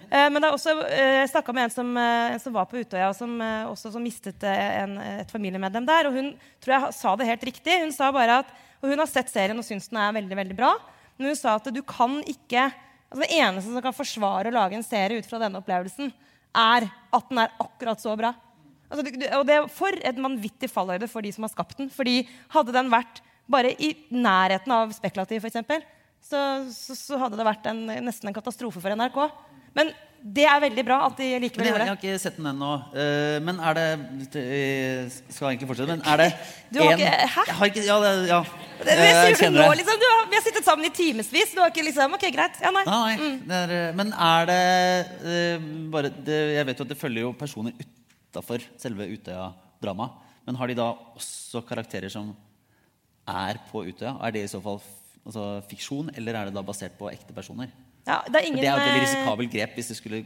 [0.08, 2.80] Eh, men det er også, eh, jeg snakka med en som, eh, som, var på
[2.80, 3.34] Utøya, som,
[3.68, 6.08] også, som mistet en, et familiemedlem der.
[6.08, 6.30] Og hun
[6.64, 7.80] tror jeg sa det helt riktig.
[7.82, 10.56] Hun sa bare at, og hun har sett serien og syns den er veldig veldig
[10.56, 10.72] bra.
[11.18, 12.70] Men hun sa at du kan ikke
[13.08, 16.10] altså Det eneste som kan forsvare å lage en serie ut fra denne opplevelsen,
[16.58, 18.34] er at den er akkurat så bra.
[18.88, 19.04] Altså,
[19.36, 21.90] og det er for et vanvittig fallhøyde for de som har skapt den.
[21.92, 22.22] fordi
[22.54, 25.86] hadde den vært bare i nærheten av spekulativ, f.eks.,
[26.28, 26.40] så,
[26.74, 29.18] så, så hadde det vært en, nesten en katastrofe for NRK.
[29.78, 31.84] Men det er veldig bra at de likevel gjør det.
[31.86, 32.70] Jeg har ikke sett den ennå.
[32.90, 33.84] Uh, men er det
[35.30, 36.28] Skal Jeg egentlig fortsette, men er det
[36.74, 37.44] Du har en, ikke Hæ?
[37.46, 38.40] Jeg har ikke, ja, det, ja.
[38.78, 40.02] Det, det sier du nå, liksom.
[40.02, 41.54] Du har, vi har sittet sammen i timevis.
[41.54, 42.58] Du har ikke liksom Ok, greit.
[42.62, 42.84] Ja, nei.
[42.88, 43.38] nei mm.
[43.60, 44.60] er, eh, men er det
[45.22, 50.24] uh, bare det, Jeg vet jo at det følger jo personer utafor selve Utøya-dramaet.
[50.48, 52.32] Men har de da også karakterer som
[53.28, 54.16] er på Utøya?
[54.24, 54.80] Er det i så fall
[55.24, 57.70] altså, fiksjon, eller er det da basert på ekte personer?
[58.08, 60.22] Ja, det, er ingen, det er jo et veldig eh, risikabelt grep hvis det skulle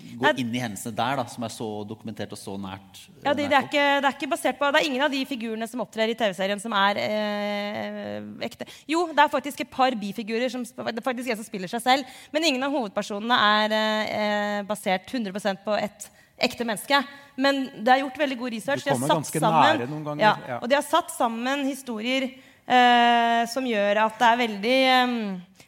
[0.00, 3.02] gå nei, inn i hendelsene der, da, som er så dokumentert og så nært.
[3.10, 5.12] Eh, ja, det, det, er ikke, det, er ikke, basert på Det er ingen av
[5.12, 8.68] de figurene som opptrer i TV-serien, som er eh, ekte.
[8.90, 11.84] Jo, det er faktisk et par bifigurer som, det er faktisk en som spiller seg
[11.84, 12.16] selv.
[12.34, 16.08] Men ingen av hovedpersonene er eh, basert 100% på et
[16.40, 17.02] ekte menneske.
[17.40, 18.86] Men det er gjort veldig god research.
[18.86, 20.24] De ganske sammen, ganger.
[20.24, 20.62] Ja, ja.
[20.62, 25.14] Og de har satt sammen historier eh, som gjør at det er veldig eh,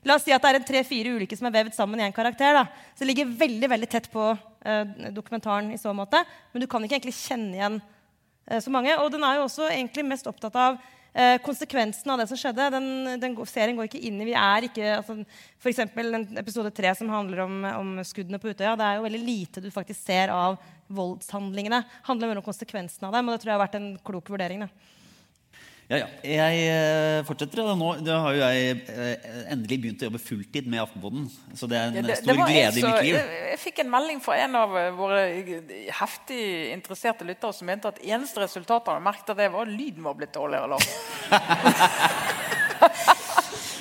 [0.09, 2.15] La oss si at det er en tre-fire ulike som er vevd sammen i en
[2.15, 2.57] karakter.
[2.57, 2.65] Da.
[2.95, 6.25] Så det ligger veldig veldig tett på eh, dokumentaren i så måte.
[6.53, 7.79] Men du kan ikke egentlig kjenne igjen
[8.49, 8.97] eh, så mange.
[8.99, 10.81] Og den er jo også egentlig mest opptatt av
[11.15, 12.67] eh, konsekvensen av det som skjedde.
[12.75, 12.89] Den,
[13.23, 15.21] den serien går ikke inn i Vi er ikke altså,
[15.71, 18.75] eksempel episode tre som handler om, om skuddene på Utøya.
[18.75, 20.59] Det er jo veldig lite du faktisk ser av
[20.93, 21.79] voldshandlingene.
[21.87, 24.35] Det handler mer om konsekvensen av dem, og det tror jeg har vært en klok
[24.35, 24.67] vurdering.
[24.67, 24.99] Da.
[25.93, 26.07] Ja, ja.
[26.25, 27.61] Jeg eh, fortsetter.
[27.69, 31.27] og Nå da har jo jeg eh, endelig begynt å jobbe fulltid med Aftenposten.
[31.59, 33.15] Så det er en Ja, det- stor det glede så, i mitt liv.
[33.19, 35.21] Jeg, jeg fikk en melding fra en av eh, våre
[36.01, 36.41] heftig
[36.73, 40.17] interesserte lyttere som mente at eneste resultatet han merket av det, var at lyden var
[40.17, 40.81] blitt dårligere.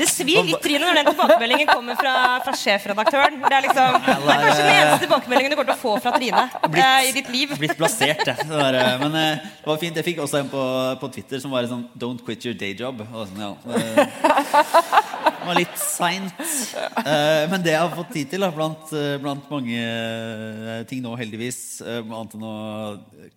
[0.02, 2.14] Det svir litt trynet når den tilbakemeldingen kommer fra,
[2.46, 3.38] fra sjefredaktøren.
[3.44, 6.14] Det er, liksom, det er kanskje den eneste tilbakemeldingen du kommer til å få fra
[6.16, 7.54] Trine eh, i ditt liv.
[7.62, 8.38] Blitt plassert, det.
[8.50, 8.80] Der.
[8.82, 10.00] eh, men eh, det var fint.
[10.02, 10.64] Jeg fikk også en på,
[11.04, 13.04] på Twitter som var sånn Don't quit your day job.
[13.12, 13.54] Og sånn, ja.
[15.42, 16.42] Det var litt seint.
[17.02, 21.16] Eh, men det jeg har fått tid til, blant, eh, blant mange eh, ting nå,
[21.18, 22.52] heldigvis, annet enn å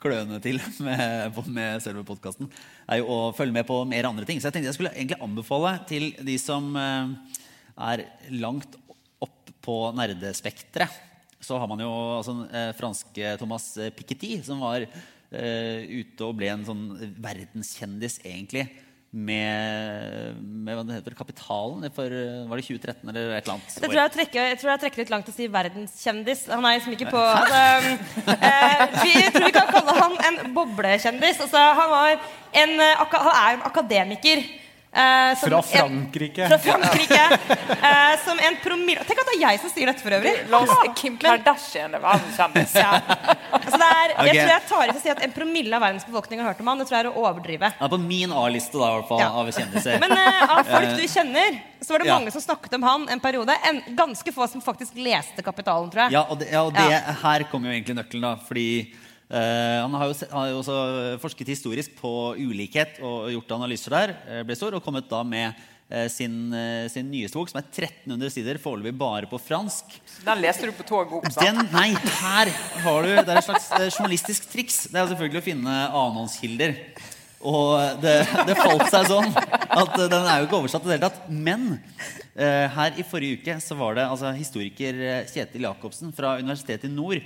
[0.02, 2.50] kløne til med, med selve podkasten,
[2.84, 4.36] er jo å følge med på mer andre ting.
[4.36, 8.04] Så jeg tenkte jeg skulle egentlig anbefale til de som er
[8.36, 8.76] langt
[9.24, 11.00] opp på nerdespekteret.
[11.40, 12.36] Så har man jo altså,
[12.76, 14.84] franske Thomas Piketty, som var
[15.32, 16.84] ute og ble en sånn
[17.16, 18.68] verdenskjendis, egentlig,
[19.14, 23.76] med, med hva det heter, Kapitalen for eh, Var det 2013 eller et eller annet?
[23.76, 26.42] Det tror jeg, trekker, jeg tror jeg trekker litt langt å si verdenskjendis.
[26.50, 31.44] Han er liksom ikke på altså, eh, Vi tror vi kan kalle han en boblekjendis.
[31.46, 32.16] Altså, han, var
[32.64, 34.44] en, eh, han er en akademiker.
[34.94, 36.48] Eh, som Fra en- Frankrike.
[36.48, 37.24] Fra Frankrike.
[37.70, 40.34] uh, som en promille Tenk at det er jeg som sier dette, for øvrig.
[40.50, 40.70] Lars
[41.00, 42.74] Kim Kardashian er verdenskjendis.
[42.78, 42.92] Ja.
[43.52, 46.40] Altså, er, jeg tror jeg tar i å si at en promille av verdens befolkning
[46.42, 46.78] har hørt om han.
[46.78, 47.72] Det tror jeg er å overdrive.
[47.80, 49.30] Er på min A-liste da, i hvert fall, Ja.
[49.34, 50.00] av kjendiser.
[50.00, 52.18] Men uh, av folk du kjenner, så var det Ja.
[52.18, 53.56] mange som snakket om han en periode.
[53.68, 56.12] En, ganske få som faktisk leste Kapitalen, tror jeg.
[56.16, 57.00] Ja, og det, ja, og det Ja.
[57.22, 58.36] her kommer jo egentlig nøkkelen, da.
[58.48, 58.66] Fordi
[59.28, 60.74] han har jo, han har jo også
[61.22, 64.12] forsket historisk på ulikhet og gjort analyser der.
[64.28, 65.54] eh, ble stor, Og kommet da med
[65.90, 69.96] eh, sin, eh, sin nyeste bok, som er 1300 sider, foreløpig bare på fransk.
[70.26, 71.40] Den leste du på toget opp, sant?
[71.40, 72.52] Den, nei, her
[72.84, 74.84] har du Det er et slags eh, journalistisk triks.
[74.92, 76.76] Det er selvfølgelig å finne annonskilder.
[77.44, 78.14] Og det,
[78.48, 81.24] det falt seg sånn at eh, den er jo ikke oversatt i det hele tatt.
[81.28, 81.66] Men
[82.36, 86.88] eh, her i forrige uke så var det altså historiker eh, Kjetil Jacobsen fra Universitetet
[86.88, 87.24] i Nord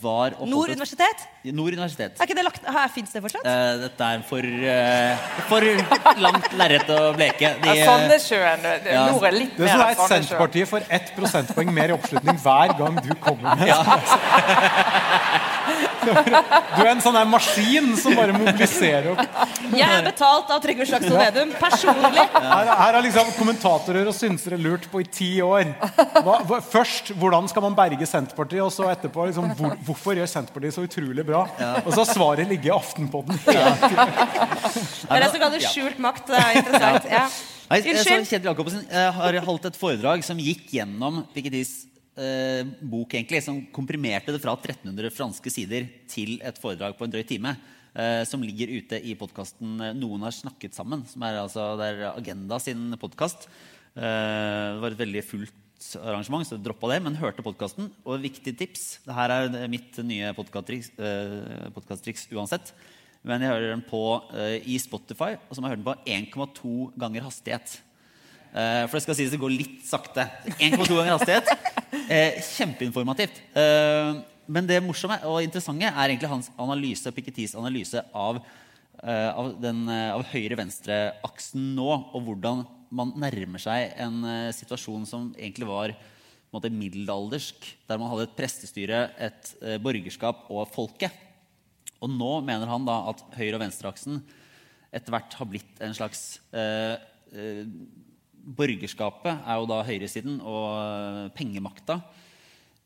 [0.00, 1.24] var Nord universitet?
[1.44, 2.12] Nord universitet.
[2.20, 3.46] Er ikke det lagt her Fins det fortsatt?
[3.46, 5.16] Eh, dette er for, eh,
[5.48, 5.60] for
[6.26, 7.48] langt lerret å bleke.
[7.62, 8.62] De, Ja, sånn Sandnessjøen.
[8.62, 9.06] det- Ja.
[9.10, 10.28] Nord er litt Det er mer sånn Sandnessjøen.
[10.28, 13.68] Senterpartiet får ett prosentpoeng mer i oppslutning hver gang du kommer med
[16.02, 19.20] Du er en sånn her maskin som bare mobiliserer opp.
[19.72, 22.24] Jeg er betalt av Trygve Slagsvold Vedum personlig.
[22.34, 25.72] Her, her har liksom kommentatorer og synsere lurt på i ti år.
[26.22, 30.30] Hva, hva, først hvordan skal man berge Senterpartiet, og så etterpå liksom, hvor, hvorfor gjør
[30.30, 31.44] Senterpartiet så utrolig bra?
[31.84, 33.38] Og så har svaret ligget i Aftenpodden.
[33.46, 36.28] Det er det som kalles skjult makt.
[36.32, 37.08] Det er interessant.
[37.12, 37.26] Ja.
[37.72, 38.26] Unnskyld.
[38.28, 41.91] Kjetil Jacobsen eh, har holdt et foredrag som gikk gjennom Pikettys
[42.22, 47.14] eh, bok, egentlig, som komprimerte det fra 1300 franske sider til et foredrag på en
[47.14, 47.56] drøy time.
[47.94, 52.16] eh, som ligger ute i podkasten 'Noen har snakket sammen', som er, altså, det er
[52.16, 53.48] Agenda sin podkast.
[53.94, 55.62] det var et veldig fullt
[56.00, 57.90] arrangement, så jeg droppa det, men hørte podkasten.
[58.06, 62.72] Og viktig tips det her er mitt nye podkasttriks eh, uansett.
[63.26, 64.02] Men jeg hører den på
[64.34, 67.78] eh, i Spotify, og så må jeg høre den på 1,2 ganger hastighet.
[68.52, 70.26] Eh, for det skal sies det går litt sakte.
[70.58, 71.48] 1,2 ganger hastighet.
[72.12, 73.38] Eh, kjempeinformativt.
[73.56, 74.18] Eh,
[74.52, 78.40] men det morsomme og interessante er egentlig hans analyse, Pikettys analyse av,
[79.02, 85.94] av, den, av høyre-venstre-aksen nå, og hvordan man nærmer seg en situasjon som egentlig var
[86.52, 91.14] måte, middelaldersk, der man hadde et prestestyre, et borgerskap og folket.
[92.02, 94.20] Og nå mener han da at høyre- og venstreaksen
[94.92, 96.98] etter hvert har blitt en slags eh,
[98.42, 102.00] Borgerskapet er jo da høyresiden og eh, pengemakta.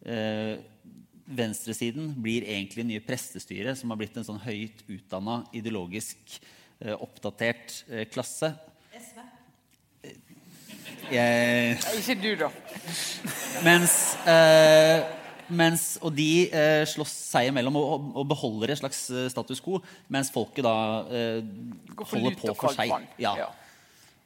[0.04, 0.56] Eh,
[1.26, 6.38] venstresiden blir egentlig nye prestestyret, som har blitt en sånn høyt utdanna, ideologisk
[6.80, 7.80] eh, oppdatert
[8.12, 8.52] klasse.
[8.92, 9.24] klasse.
[11.10, 12.48] Jeg, Ikke du, da.
[13.62, 15.04] mens, eh,
[15.48, 19.78] mens Og de eh, slåss seg imellom og, og, beholder et slags status quo,
[20.10, 20.74] mens folket da
[21.06, 21.46] eh,
[22.10, 22.90] holder på for seg.
[23.22, 23.52] Ja.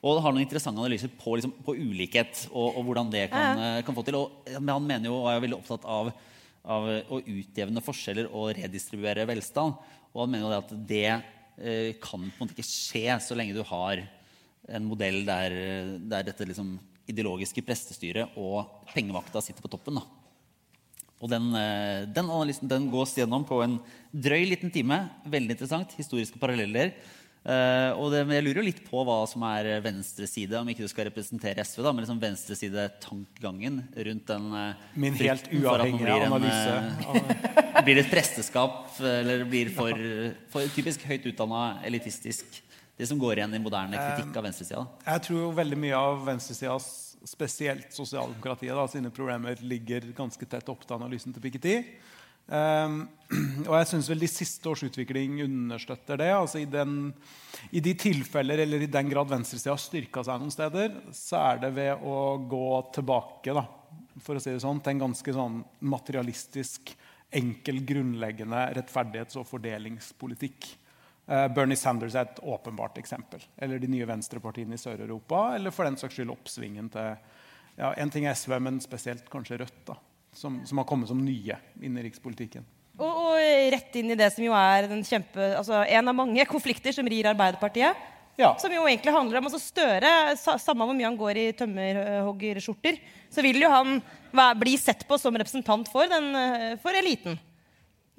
[0.01, 3.83] Og har noen interessante analyser på, liksom, på ulikhet og, og hvordan det kan, ja.
[3.85, 4.17] kan få til.
[4.17, 6.09] Og, han mener jo, og er veldig opptatt av,
[6.65, 9.77] av å utjevne forskjeller og redistribuere velstand.
[10.15, 13.59] Og han mener jo at det eh, kan på en måte ikke skje så lenge
[13.59, 14.01] du har
[14.71, 15.57] en modell der,
[16.01, 16.79] der dette liksom
[17.11, 20.01] ideologiske prestestyret og pengemakta sitter på toppen.
[20.01, 20.07] da.
[21.21, 23.79] Og den, eh, den analysen den gås gjennom på en
[24.13, 25.11] drøy liten time.
[25.27, 25.93] Veldig interessant.
[25.99, 26.95] Historiske paralleller.
[27.41, 30.91] Eh, og det, jeg lurer jo litt på hva som er venstreside, om ikke du
[30.93, 33.79] skal representere SV, da, men liksom venstresidetankegangen
[34.09, 39.73] rundt den uh, Min helt uavhengige blir en, uh, eh, blir et presteskap, eller blir
[39.73, 40.05] for,
[40.53, 42.61] for typisk høyt utdanna, elitistisk.
[43.01, 44.85] Det som går igjen i moderne kritikk av venstresida.
[45.07, 46.91] Jeg tror jo veldig mye av venstresidas,
[47.25, 51.75] spesielt sosialdemokratiet, da, sine problemer ligger ganske tett opp til analysen til Piketty.
[52.51, 53.05] Um,
[53.69, 56.33] og jeg syns vel de siste års utvikling understøtter det.
[56.35, 57.13] altså i, den,
[57.71, 61.63] I de tilfeller eller i den grad venstresida har styrka seg noen steder, så er
[61.63, 62.17] det ved å
[62.51, 63.63] gå tilbake da,
[64.19, 65.63] for å si det sånn, til en ganske sånn
[65.95, 66.95] materialistisk,
[67.31, 70.73] enkel, grunnleggende rettferdighets- og fordelingspolitikk.
[71.31, 73.45] Eh, Bernie Sanders er et åpenbart eksempel.
[73.63, 75.53] Eller de nye venstrepartiene i Sør-Europa.
[75.55, 77.13] Eller for den saks skyld oppsvingen til
[77.79, 79.85] ja, en ting er SV, men spesielt kanskje Rødt.
[79.87, 79.95] da,
[80.33, 82.63] Som, som har kommet som nye inn i rikspolitikken.
[83.01, 86.45] Og, og rett inn i det som jo er den kjempe, altså en av mange
[86.49, 88.09] konflikter som rir Arbeiderpartiet.
[88.41, 88.55] Ja.
[88.61, 90.11] Som jo egentlig handler om altså Støre,
[90.41, 93.01] sa, samme hvor mye han går i tømmerhoggerskjorter,
[93.33, 93.99] så vil jo han
[94.61, 97.37] bli sett på som representant for, den, eh, for eliten.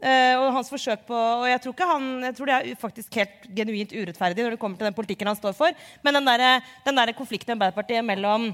[0.01, 3.43] Uh, og hans forsøk på Og jeg tror, han, jeg tror det er faktisk helt
[3.53, 5.78] genuint urettferdig når det kommer til den politikken han står for.
[6.01, 8.47] Men den der, den der konflikten i Arbeiderpartiet mellom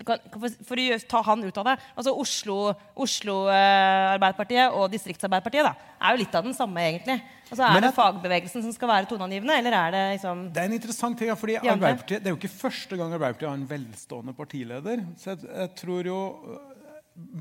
[0.00, 1.76] for, å ta han ut av det.
[1.94, 2.56] altså Oslo,
[3.04, 7.18] Oslo eh, Arbeiderpartiet og Distrikts-Arbeiderpartiet da, er jo litt av den samme, egentlig.
[7.50, 10.70] Altså, er at, det fagbevegelsen som skal være toneangivende, eller er det liksom Det er
[10.70, 14.36] en interessant ting, fordi Arbeiderpartiet, Det er jo ikke første gang Arbeiderpartiet har en velstående
[14.36, 15.04] partileder.
[15.20, 16.20] Så jeg, jeg tror jo
[16.54, 16.60] øh,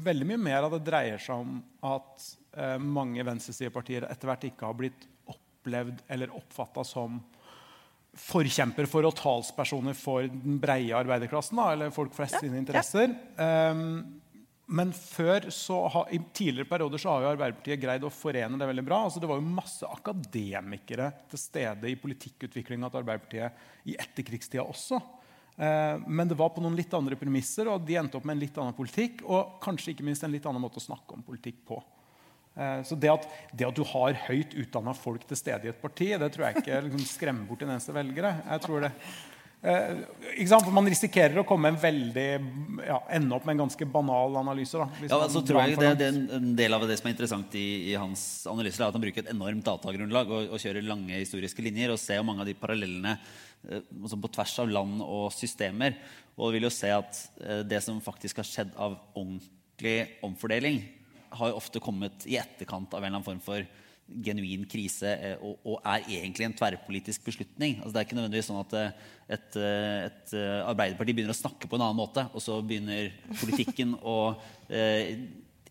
[0.10, 1.60] veldig mye mer av det dreier seg om
[1.94, 2.28] at
[2.58, 7.22] eh, mange venstresidepartier etter hvert ikke har blitt opplevd eller oppfatta som
[8.18, 13.14] forkjemper for og talspersoner for den breie arbeiderklassen, da, eller folk flest sine interesser.
[13.40, 14.22] Um,
[14.72, 18.68] men før så ha, i tidligere perioder så har jo Arbeiderpartiet greid å forene det
[18.70, 19.02] veldig bra.
[19.08, 25.02] Altså, det var jo masse akademikere til stede i politikkutviklinga til Arbeiderpartiet i etterkrigstida også.
[25.58, 28.44] Eh, men det var på noen litt andre premisser, og de endte opp med en
[28.46, 29.26] litt annen politikk.
[29.28, 31.82] Og kanskje ikke minst en litt annen måte å snakke om politikk på.
[32.62, 33.26] Eh, Så det at,
[33.58, 36.62] det at du har høyt utdanna folk til stede i et parti, det tror jeg
[36.64, 38.36] ikke liksom, skremmer bort en eneste velgere.
[38.46, 38.92] Jeg tror det.
[39.62, 40.00] Eh?
[40.50, 42.28] For Man risikerer å komme en veldig,
[42.88, 44.74] ja, ende opp med en ganske banal analyse.
[44.78, 47.54] Da, Ja, så tror jeg det, det er en- del av det som er interessant
[47.56, 51.14] i, i hans analyser, er at han bruker et enormt datagrunnlag og, og kjører lange
[51.14, 53.18] historiske linjer og ser mange av de parallellene
[53.70, 55.94] eh, altså på tvers av land og systemer.
[56.38, 60.82] Og vil jo se at eh, det som faktisk har skjedd av ordentlig omfordeling,
[61.38, 63.66] har jo ofte kommet i etterkant av en eller annen form for
[64.26, 67.78] genuin krise eh, og, og er egentlig en tverrpolitisk beslutning.
[67.80, 69.06] Altså, det er ikke nødvendigvis sånn at eh,
[69.38, 70.34] et, eh, et
[70.68, 74.18] Arbeiderparti begynner å snakke på en annen måte, og så begynner politikken å
[74.68, 75.16] eh,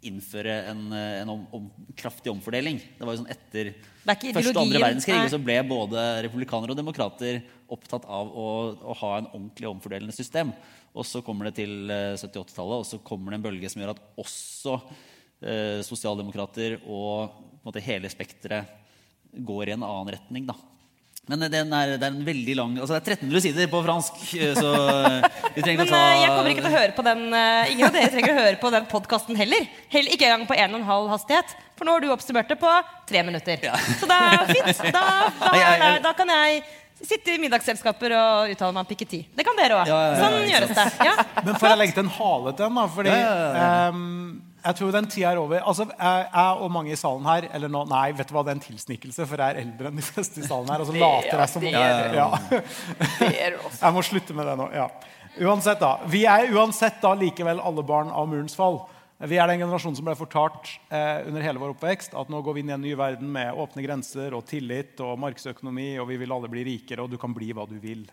[0.08, 2.80] innføre en, en om, om, kraftig omfordeling.
[2.96, 6.78] Det var jo sånn Etter er første og andre verdenskrig så ble både republikanere og
[6.78, 8.46] demokrater opptatt av å,
[8.80, 10.54] å ha en ordentlig omfordelende system.
[10.90, 13.94] Og så kommer det til eh, 70-80-tallet, og så kommer det en bølge som gjør
[13.94, 14.78] at også
[15.42, 18.68] eh, sosialdemokrater og på en måte, hele spekteret
[19.36, 20.46] går i en annen retning.
[20.48, 20.56] da.
[21.28, 23.82] Men eh, den er, det er en veldig lang altså Det er 1300 sider på
[23.84, 24.70] fransk, eh, så
[25.54, 27.22] vi trenger Men ikke å ta jeg kommer ikke til å høre på den
[27.74, 29.68] Ingen av dere trenger å høre på den podkasten heller.
[29.92, 31.56] Heller ikke engang på 1 12 hastighet.
[31.78, 32.72] For nå har du oppsummert det på
[33.08, 33.62] tre minutter.
[34.00, 34.82] Så det er fint.
[34.92, 35.04] Da,
[35.40, 35.50] da,
[35.84, 36.60] da, da kan jeg
[37.00, 39.22] sitte i middagsselskaper og uttale meg om Piketi.
[39.32, 39.88] Det kan dere òg.
[39.88, 40.84] Ja, ja, ja, Sånn gjøres det.
[41.08, 41.14] Ja.
[41.46, 42.76] Men får jeg legge til en hale til den?
[42.80, 42.84] da?
[42.96, 43.70] Fordi Ja, ja, ja.
[43.88, 44.10] ehm,
[44.60, 45.62] jeg tror den tida er over.
[45.64, 46.26] Altså, jeg,
[46.60, 49.26] og mange i salen her eller nå, Nei, vet du hva, det er en tilsnikelse,
[49.28, 50.84] for jeg er eldre enn de fleste i salen her.
[50.84, 52.28] Og så later jeg som det er ja.
[52.50, 53.80] Det er også.
[53.80, 54.68] Jeg må slutte med det nå.
[54.76, 54.88] ja.
[55.40, 55.92] Uansett, da.
[56.10, 58.82] Vi er uansett da likevel alle barn av murens fall.
[59.20, 62.56] Vi er den generasjonen som ble fortalt eh, under hele vår oppvekst at nå går
[62.56, 66.16] vi inn i en ny verden med åpne grenser og tillit og markedsøkonomi, og vi
[66.22, 68.06] vil alle bli rikere, og du kan bli hva du vil.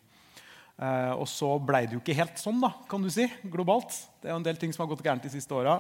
[0.78, 3.96] Eh, og så ble det jo ikke helt sånn, da, kan du si, globalt.
[4.20, 5.80] Det er jo en del ting som har gått gærent de siste åra.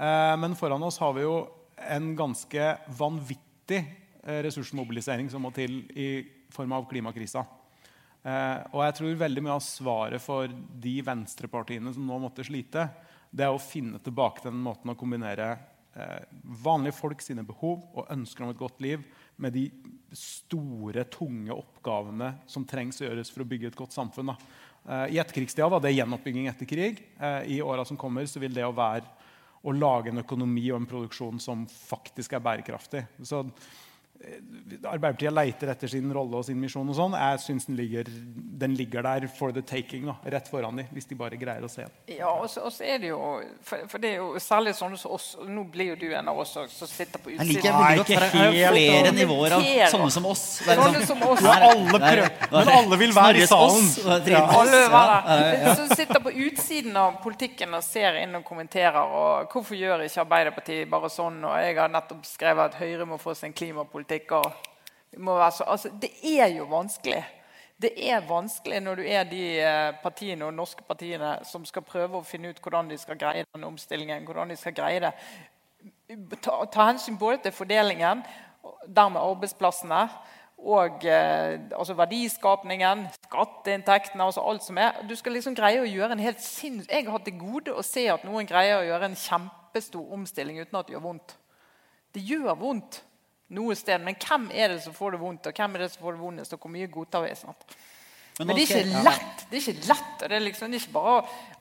[0.00, 1.34] Eh, men foran oss har vi jo
[1.76, 3.80] en ganske vanvittig
[4.22, 6.10] eh, ressursmobilisering som må til i
[6.52, 7.42] form av klimakrisa.
[8.22, 12.86] Eh, og jeg tror veldig mye av svaret for de venstrepartiene som nå måtte slite,
[13.30, 15.52] det er å finne tilbake til den måten å kombinere
[16.62, 19.02] vanlige folk sine behov og ønsker om et godt liv
[19.42, 19.64] med de
[20.14, 24.30] store, tunge oppgavene som trengs å gjøres for å bygge et godt samfunn.
[24.30, 25.08] Da.
[25.10, 27.02] I etterkrigstida var det gjenoppbygging etter krig.
[27.18, 29.02] I åra som kommer, så vil det å være
[29.60, 33.04] å lage en økonomi og en produksjon som faktisk er bærekraftig.
[33.22, 33.42] Så
[34.20, 36.88] Arbeiderpartiet leiter etter sin rolle og sin misjon.
[36.88, 37.14] og sånn.
[37.16, 38.10] Jeg syns den, ligger-
[38.60, 41.70] den ligger der for the taking, da, rett foran dem, hvis de bare greier å
[41.70, 41.90] se den.
[42.18, 44.98] Ja, og så og så er det jo for, for det er jo særlig sånne
[44.98, 47.54] som oss Nå blir jo du en av oss som sitter på Jeg utsiden.
[47.54, 49.62] liker Nei, ikke godt, for det er flere nivåer av
[49.94, 50.44] sånne som oss.
[50.60, 51.40] Sånne liksom- som oss.
[51.40, 53.88] Nei, Ja, alle prøver, men alle vil være i salen.
[53.88, 53.98] oss,
[54.28, 54.44] Ja.
[54.60, 55.74] Alle vil være der.
[55.76, 58.96] Som sitter på utsiden av politikken og ser inn og kommenterer.
[59.00, 61.42] og Hvorfor gjør ikke Arbeiderpartiet bare sånn?
[61.44, 64.09] og Jeg har nettopp skrevet at Høyre må få sin klimapolitikk.
[64.10, 67.24] Være så, altså, Det er jo vanskelig.
[67.82, 72.18] Det er vanskelig når du er de eh, partiene og norske partiene som skal prøve
[72.18, 74.24] å finne ut hvordan de skal greie den omstillingen.
[74.24, 75.12] hvordan de skal greie det.
[76.42, 78.22] Ta, ta hensyn både til fordelingen,
[78.86, 80.08] dermed arbeidsplassene,
[80.60, 85.00] og eh, altså verdiskapningen, skatteinntektene, altså alt som er.
[85.08, 86.88] Du skal liksom greie å gjøre en helt sinns...
[86.90, 90.60] Jeg har hatt det gode å se at noen greier å gjøre en kjempestor omstilling
[90.60, 91.38] uten at det gjør vondt.
[92.12, 93.00] Det gjør vondt
[93.50, 96.04] noe sted, men hvem er det som får det vondt, og hvem er det som
[96.04, 97.32] får det vondest, og hvor mye godtar vi?
[97.38, 97.74] sant?
[98.38, 99.40] Men Men det er ikke lett.
[99.50, 101.16] Det er ikke lett, og det er liksom det er ikke bare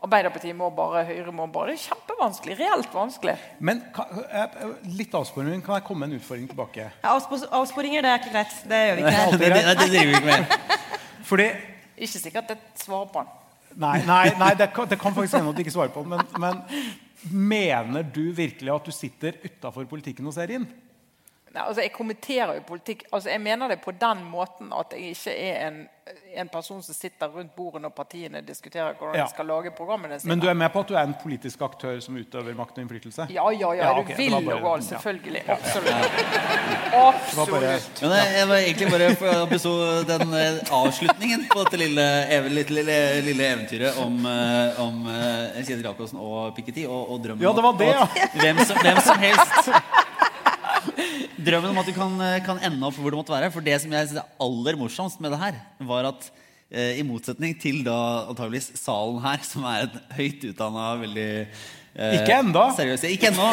[0.05, 1.73] Arbeiderpartiet må bare, Høyre må bare.
[1.73, 2.55] Det er kjempevanskelig.
[2.61, 3.33] Reelt vanskelig.
[3.59, 4.55] Men kan, eh,
[4.95, 5.59] litt avsporing.
[5.65, 6.85] Kan jeg komme med en utfordring tilbake?
[7.03, 8.55] Ja, avspor- avsporinger, det er ikke greit.
[8.69, 9.25] Det gjør vi ikke.
[9.41, 10.79] Det, det, det driver vi ikke med.
[11.27, 11.49] Fordi
[11.97, 13.35] Ikke sikkert jeg svarer på den.
[13.75, 16.09] Nei, nei, nei det, kan, det kan faktisk hende at du ikke svarer på den.
[16.15, 16.63] Men, men
[17.49, 20.69] mener du virkelig at du sitter utafor politikken og ser inn?
[21.53, 23.07] Nei, altså Jeg kommenterer jo politikk.
[23.11, 25.79] Altså Jeg mener det på den måten at jeg ikke er en,
[26.37, 29.25] en person som sitter rundt bordet når partiene diskuterer hvordan Ja.
[29.25, 30.29] de skal lage programmene sine.
[30.29, 32.83] Men du er med på at du er en politisk aktør som utøver makt og
[32.85, 33.27] innflytelse?
[33.33, 33.89] Ja, ja, ja.
[33.89, 34.79] Ja, du vil jo og gal?
[34.79, 34.87] ja.
[34.91, 35.43] Selvfølgelig.
[35.49, 35.95] Absolutt.
[36.93, 38.01] Absolutt.
[38.01, 39.73] Men jeg, jeg var egentlig bare for å beså
[40.09, 42.05] den eh, avslutningen på dette lille,
[42.49, 42.97] lille, lille,
[43.29, 47.65] lille eventyret om, eh, om eh, Kjetil Jacobsen og Piketty og, og drømmen Ja, det
[47.65, 49.73] var det, om hvem, som, hvem som helst
[51.39, 53.51] Drømmen om at du kan, eh, kan ende opp hvor du måtte være.
[53.53, 56.29] For det som jeg synes er aller morsomst med det her, var at
[56.71, 62.19] eh, i motsetning til da antageligvis salen her, som er et høyt utdanna, veldig eh,
[62.19, 62.41] Ikke.
[62.75, 63.13] Seriøse.
[63.15, 63.47] Ikke ennå.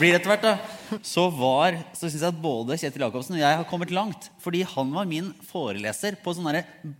[0.00, 0.56] Blir etter hvert, da.
[1.04, 4.30] Så, var, så syns jeg at både Kjetil Jacobsen og jeg har kommet langt.
[4.40, 6.48] Fordi han var min foreleser på sånn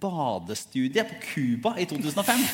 [0.03, 2.45] badestudie på Cuba i 2005.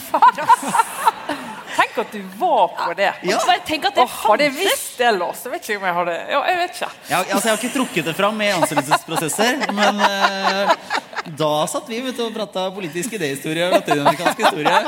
[1.74, 3.10] Tenk at du var på det.
[3.26, 3.38] Ja.
[3.46, 5.96] Bare tenk at det oh, hadde jeg visst det, Lars, jeg vet ikke om jeg
[5.98, 6.90] hadde Ja, jeg vet ikke.
[7.10, 10.72] Ja, altså, jeg har ikke trukket det fram i ansettelsesprosesser, men uh,
[11.40, 14.80] da satt vi vet du, og prata politisk idéhistorie og latinamerikansk historie.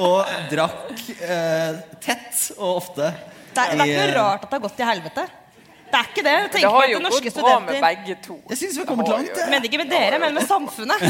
[0.00, 3.12] Og drakk uh, tett og ofte.
[3.50, 5.26] Det er, det er ikke eh, noe rart at det har gått til helvete.
[5.90, 6.34] Det er ikke det.
[6.54, 8.36] Det har jo gått bra med begge to.
[8.50, 9.32] Jeg syns vi har kommet langt.
[9.36, 11.02] jo- Men ikke med dere, men med samfunnet.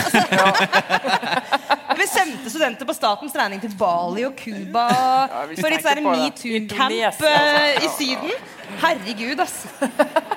[1.90, 6.06] Altså, vi sendte studenter på statens regning til Bali og Cuba ja, for litt sånn
[6.06, 7.90] metoo-camp eh, i altså.
[7.98, 8.32] Syden.
[8.80, 9.66] Herregud, ass.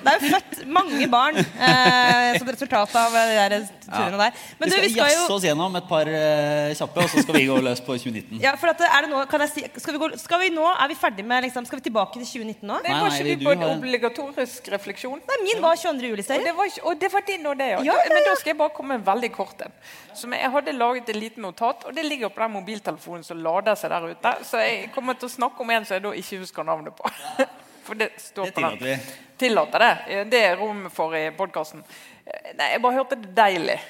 [0.00, 4.38] Det er jo født mange barn eh, som resultat av de der turene der.
[4.60, 7.12] Men vi du, skal, vi skal jazze jo oss gjennom et par eh, kjappe, og
[7.12, 8.40] så skal vi gå løs på 2019.
[8.42, 10.66] ja, for at, er det nå, kan jeg si, skal, vi gå, skal vi nå,
[10.72, 12.78] er vi ferdig med liksom, Skal vi tilbake til 2019 nå?
[12.80, 15.22] Nei, Nei, var ikke du du på en har obligatorisk refleksjon?
[15.30, 16.10] Nei, min var 22.
[16.10, 16.54] Juli-serie.
[16.54, 17.80] Og, og det var din og det, ja.
[17.90, 19.74] Ja, ja, Men da skal jeg bare komme med en veldig kort en.
[20.16, 23.78] Som jeg hadde laget et lite notat, og det ligger på den mobiltelefonen som lader
[23.78, 24.34] seg der ute.
[24.48, 27.10] Så jeg kommer til å snakke om en som jeg da ikke husker navnet på.
[27.86, 29.00] For det står Det på den.
[29.40, 30.20] Tillater det.
[30.32, 31.82] Det er rom for i podkasten.
[32.26, 33.80] Nei, jeg bare hørte det deilig.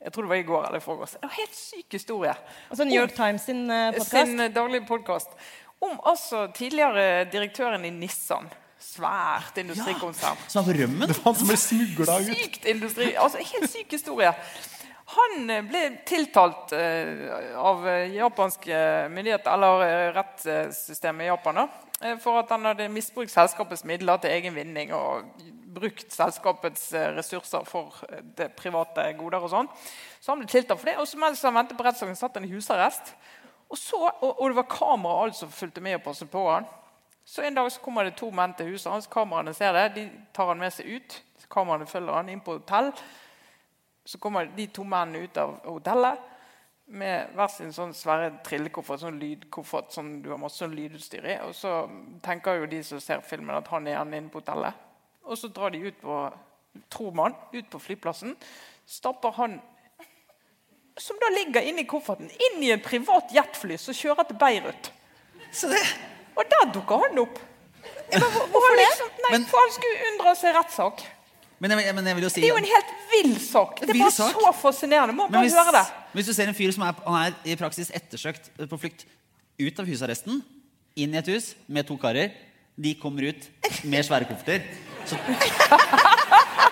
[0.00, 1.10] Jeg tror det var i går eller i forgårs.
[1.16, 2.32] Det var en helt syk historie.
[2.70, 4.14] Altså New York Times sin podkast.
[4.14, 5.34] Sin eh, daglige podkast.
[5.80, 8.48] Om altså tidligere direktøren i Nissan.
[8.80, 10.40] Svært industrikonsern.
[10.48, 11.12] Som er på rømmen.
[11.24, 12.32] Han som ble smugla ut.
[12.32, 13.10] Sykt industri.
[13.20, 14.32] Altså, helt syk historie.
[15.18, 17.28] Han eh, ble tiltalt eh,
[17.60, 18.80] av eh, japanske
[19.12, 24.16] myndigheter, eller eh, rettssystemet i Japan, da, eh, for at han hadde misbrukt selskapets midler
[24.16, 25.26] til egen vinning og
[25.74, 29.68] brukt selskapets eh, ressurser for eh, det private goder og sånn.
[30.20, 30.96] Så han ble tiltalt for det.
[30.96, 33.12] Og så mens han ventet på rettssaken, satt han i husarrest.
[33.68, 36.66] Og, så, og, og det var kamera alt som fulgte med og passet på han.
[37.28, 39.10] Så en dag så kommer det to menn til huset hans.
[39.10, 39.86] Kameraene ser det.
[39.98, 41.20] De tar han med seg ut.
[41.52, 42.90] Kameraene følger han inn på hotell.
[44.08, 46.29] Så kommer de to mennene ut av hotellet
[46.90, 51.36] med hver sin sånn svære trillekoffert, sånn lydkoffert som du har masse sånn lydutstyr i.
[51.46, 51.74] Og så
[52.24, 54.74] tenker jo de som ser filmen, at han er igjen inne på hotellet.
[55.24, 56.16] Og så drar de ut på
[56.90, 58.34] tror man, ut på flyplassen.
[58.86, 59.60] Stapper han
[61.00, 64.90] som da ligger inni kofferten, inn i en privat jetfly som kjører til Beirut.
[65.52, 65.80] Så det,
[66.36, 67.38] Og der dukker han opp.
[68.10, 68.84] Hvorfor det?
[68.84, 71.02] Liksom, nei, Men- for han skulle unndra seg rettssak.
[71.60, 73.80] Men, jeg, men jeg vil jo si Det er jo en helt vill sak.
[73.82, 74.36] Det er bare sak.
[74.36, 75.14] så fascinerende.
[75.16, 75.82] Må bare hvis, høre det.
[76.16, 79.04] hvis du ser en fyr som er, er i praksis ettersøkt på flukt
[79.60, 80.40] ut av husarresten,
[80.96, 82.32] inn i et hus med to karer,
[82.80, 83.44] de kommer ut
[83.84, 84.64] med svære kofferter,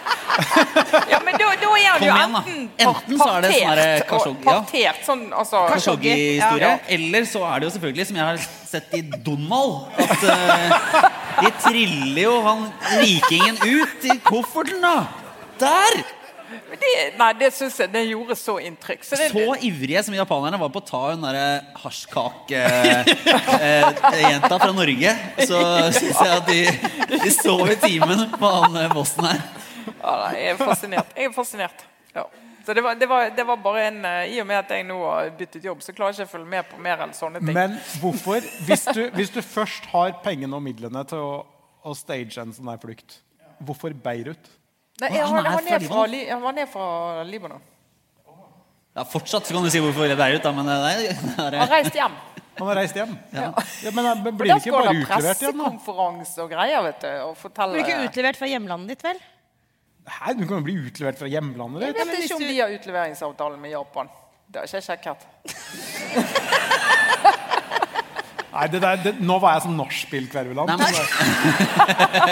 [1.10, 3.64] Ja, men da, da er han jo igjen, enten, Enten så er det sånn her
[3.80, 6.62] partert, Khashoggi, partert sånn, altså, Khashoggi-historie.
[6.62, 6.78] Ja, ja.
[6.94, 8.38] Eller så er det jo selvfølgelig, som jeg har
[8.70, 10.70] sett i Donald, at eh,
[11.40, 15.06] de triller jo han vikingen ut i kofferten, da.
[15.58, 16.02] Der!
[16.48, 19.04] Det, nei, det syns jeg det gjorde så inntrykk.
[19.04, 21.48] Så det, Så ivrige som japanerne var på å ta hun derre
[21.82, 25.10] hasjkakejenta fra Norge,
[25.44, 25.58] så
[25.92, 26.60] syns jeg at de,
[27.18, 29.40] de sov i timen på han eh, bossen her.
[29.90, 31.08] ja, jeg er fascinert.
[31.16, 31.78] Jeg er fascinert.
[32.16, 32.24] Ja.
[32.68, 34.84] Så det var, det, var, det var bare en eh, I og med at jeg
[34.84, 37.40] nå har byttet jobb, så klarer jeg ikke å følge med på mer enn sånne
[37.40, 37.54] ting.
[37.56, 41.30] Men hvorfor, hvis du, hvis du først har pengene og midlene til å,
[41.80, 43.22] å stage en sånn her flukt,
[43.64, 44.50] hvorfor Beirut?
[45.00, 46.90] Nei, jeg, han, han er fra er han var ned fra
[47.30, 47.64] Libanon.
[48.98, 50.94] Ja, Fortsatt så kan du si hvorfor det er ut, da, men eh, nei,
[51.46, 52.20] er, Han reiste hjem.
[52.58, 53.16] Han har reist hjem.
[53.32, 53.48] Ja.
[53.96, 55.72] men blir det ikke bare utlevert igjen, da?
[55.72, 56.84] pressekonferanse og greier.
[56.90, 57.80] vet du, og fortelle...
[57.80, 59.26] Blir ikke utlevert fra hjemlandet ditt, vel?
[60.08, 63.56] Hæ, du kan jo bli utlevert fra hjemlandet Jeg vet ikke om de har utleveringsavtale
[63.60, 64.08] med Japan.
[64.48, 65.20] Det har ikke jeg sjekket.
[68.52, 70.70] Nei, det der, det, nå var jeg som nachspiel-kverulant.
[70.72, 70.94] Nei, men-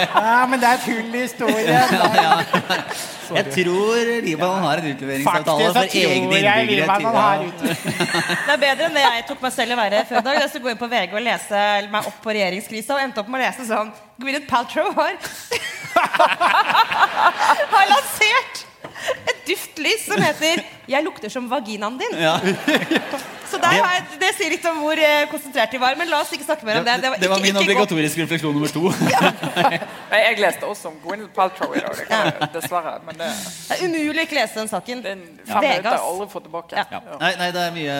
[0.09, 1.77] Ja, men det er full historie.
[3.35, 6.87] Jeg tror Libanon har en utleveringsavtale for egne innbyggere.
[7.59, 7.75] til-
[8.47, 10.35] Det er bedre enn det jeg tok meg selv i være før i dag.
[10.41, 11.57] Jeg skulle gå inn på VG og lese
[11.91, 15.13] meg opp på regjeringskrisa, og endte opp med å lese sånn Gwyneth Paltrow har
[17.73, 18.36] Har lansert
[19.47, 22.19] duftlys som heter 'Jeg lukter som vaginaen din'.
[22.19, 22.39] Ja.
[23.47, 25.95] Så der har jeg, Det sier litt om hvor eh, konsentrert de var.
[25.99, 26.95] Men la oss ikke snakke mer om det.
[27.01, 28.91] Det, det var ikke- min obligatoriske refleksjon nummer to.
[30.11, 32.01] Nei, jeg leste også om Gwyneth Paltrow i dag.
[32.41, 32.97] Det dessverre.
[33.07, 33.29] Men det,
[33.69, 35.03] Det er umulig å ikke lese den saken.
[35.03, 36.75] det er en fem VG, jeg aldri fått tilbake.
[36.75, 36.85] Ja.
[36.91, 37.19] Ja.
[37.23, 37.97] Nei, nei det, er mye,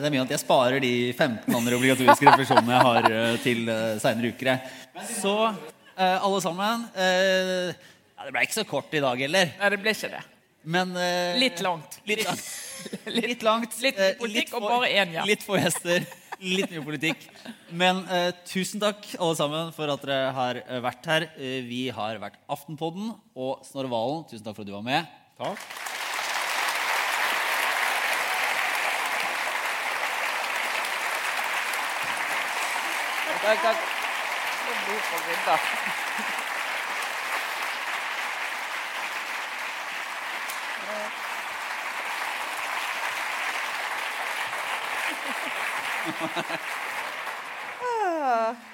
[0.00, 3.68] det er mye at jeg sparer de 15 andre obligatoriske refleksjonene jeg har eh, til
[3.68, 4.52] uh, seinere uker.
[5.20, 5.36] Så
[6.00, 9.56] eh, alle sammen eh, ja, Det ble ikke så kort i dag heller.
[9.60, 10.24] Nei, det ble ikke det.
[10.62, 12.00] Men eh, Litt langt.
[12.04, 12.48] Litt langt.
[13.20, 13.76] Litt, langt.
[13.84, 15.28] litt eh, politikk og bare én gjest.
[15.28, 16.04] Litt få gjester.
[16.40, 17.24] Litt mye politikk.
[17.76, 21.28] Men eh, tusen takk alle sammen for at dere har eh, vært her.
[21.36, 24.24] Eh, vi har vært Aftenpodden og Snorre Valen.
[24.30, 25.16] Tusen takk for at du var med.
[25.40, 25.68] Takk.
[33.40, 33.78] Takk, takk.
[34.86, 36.09] det er- det er
[47.82, 48.56] oh.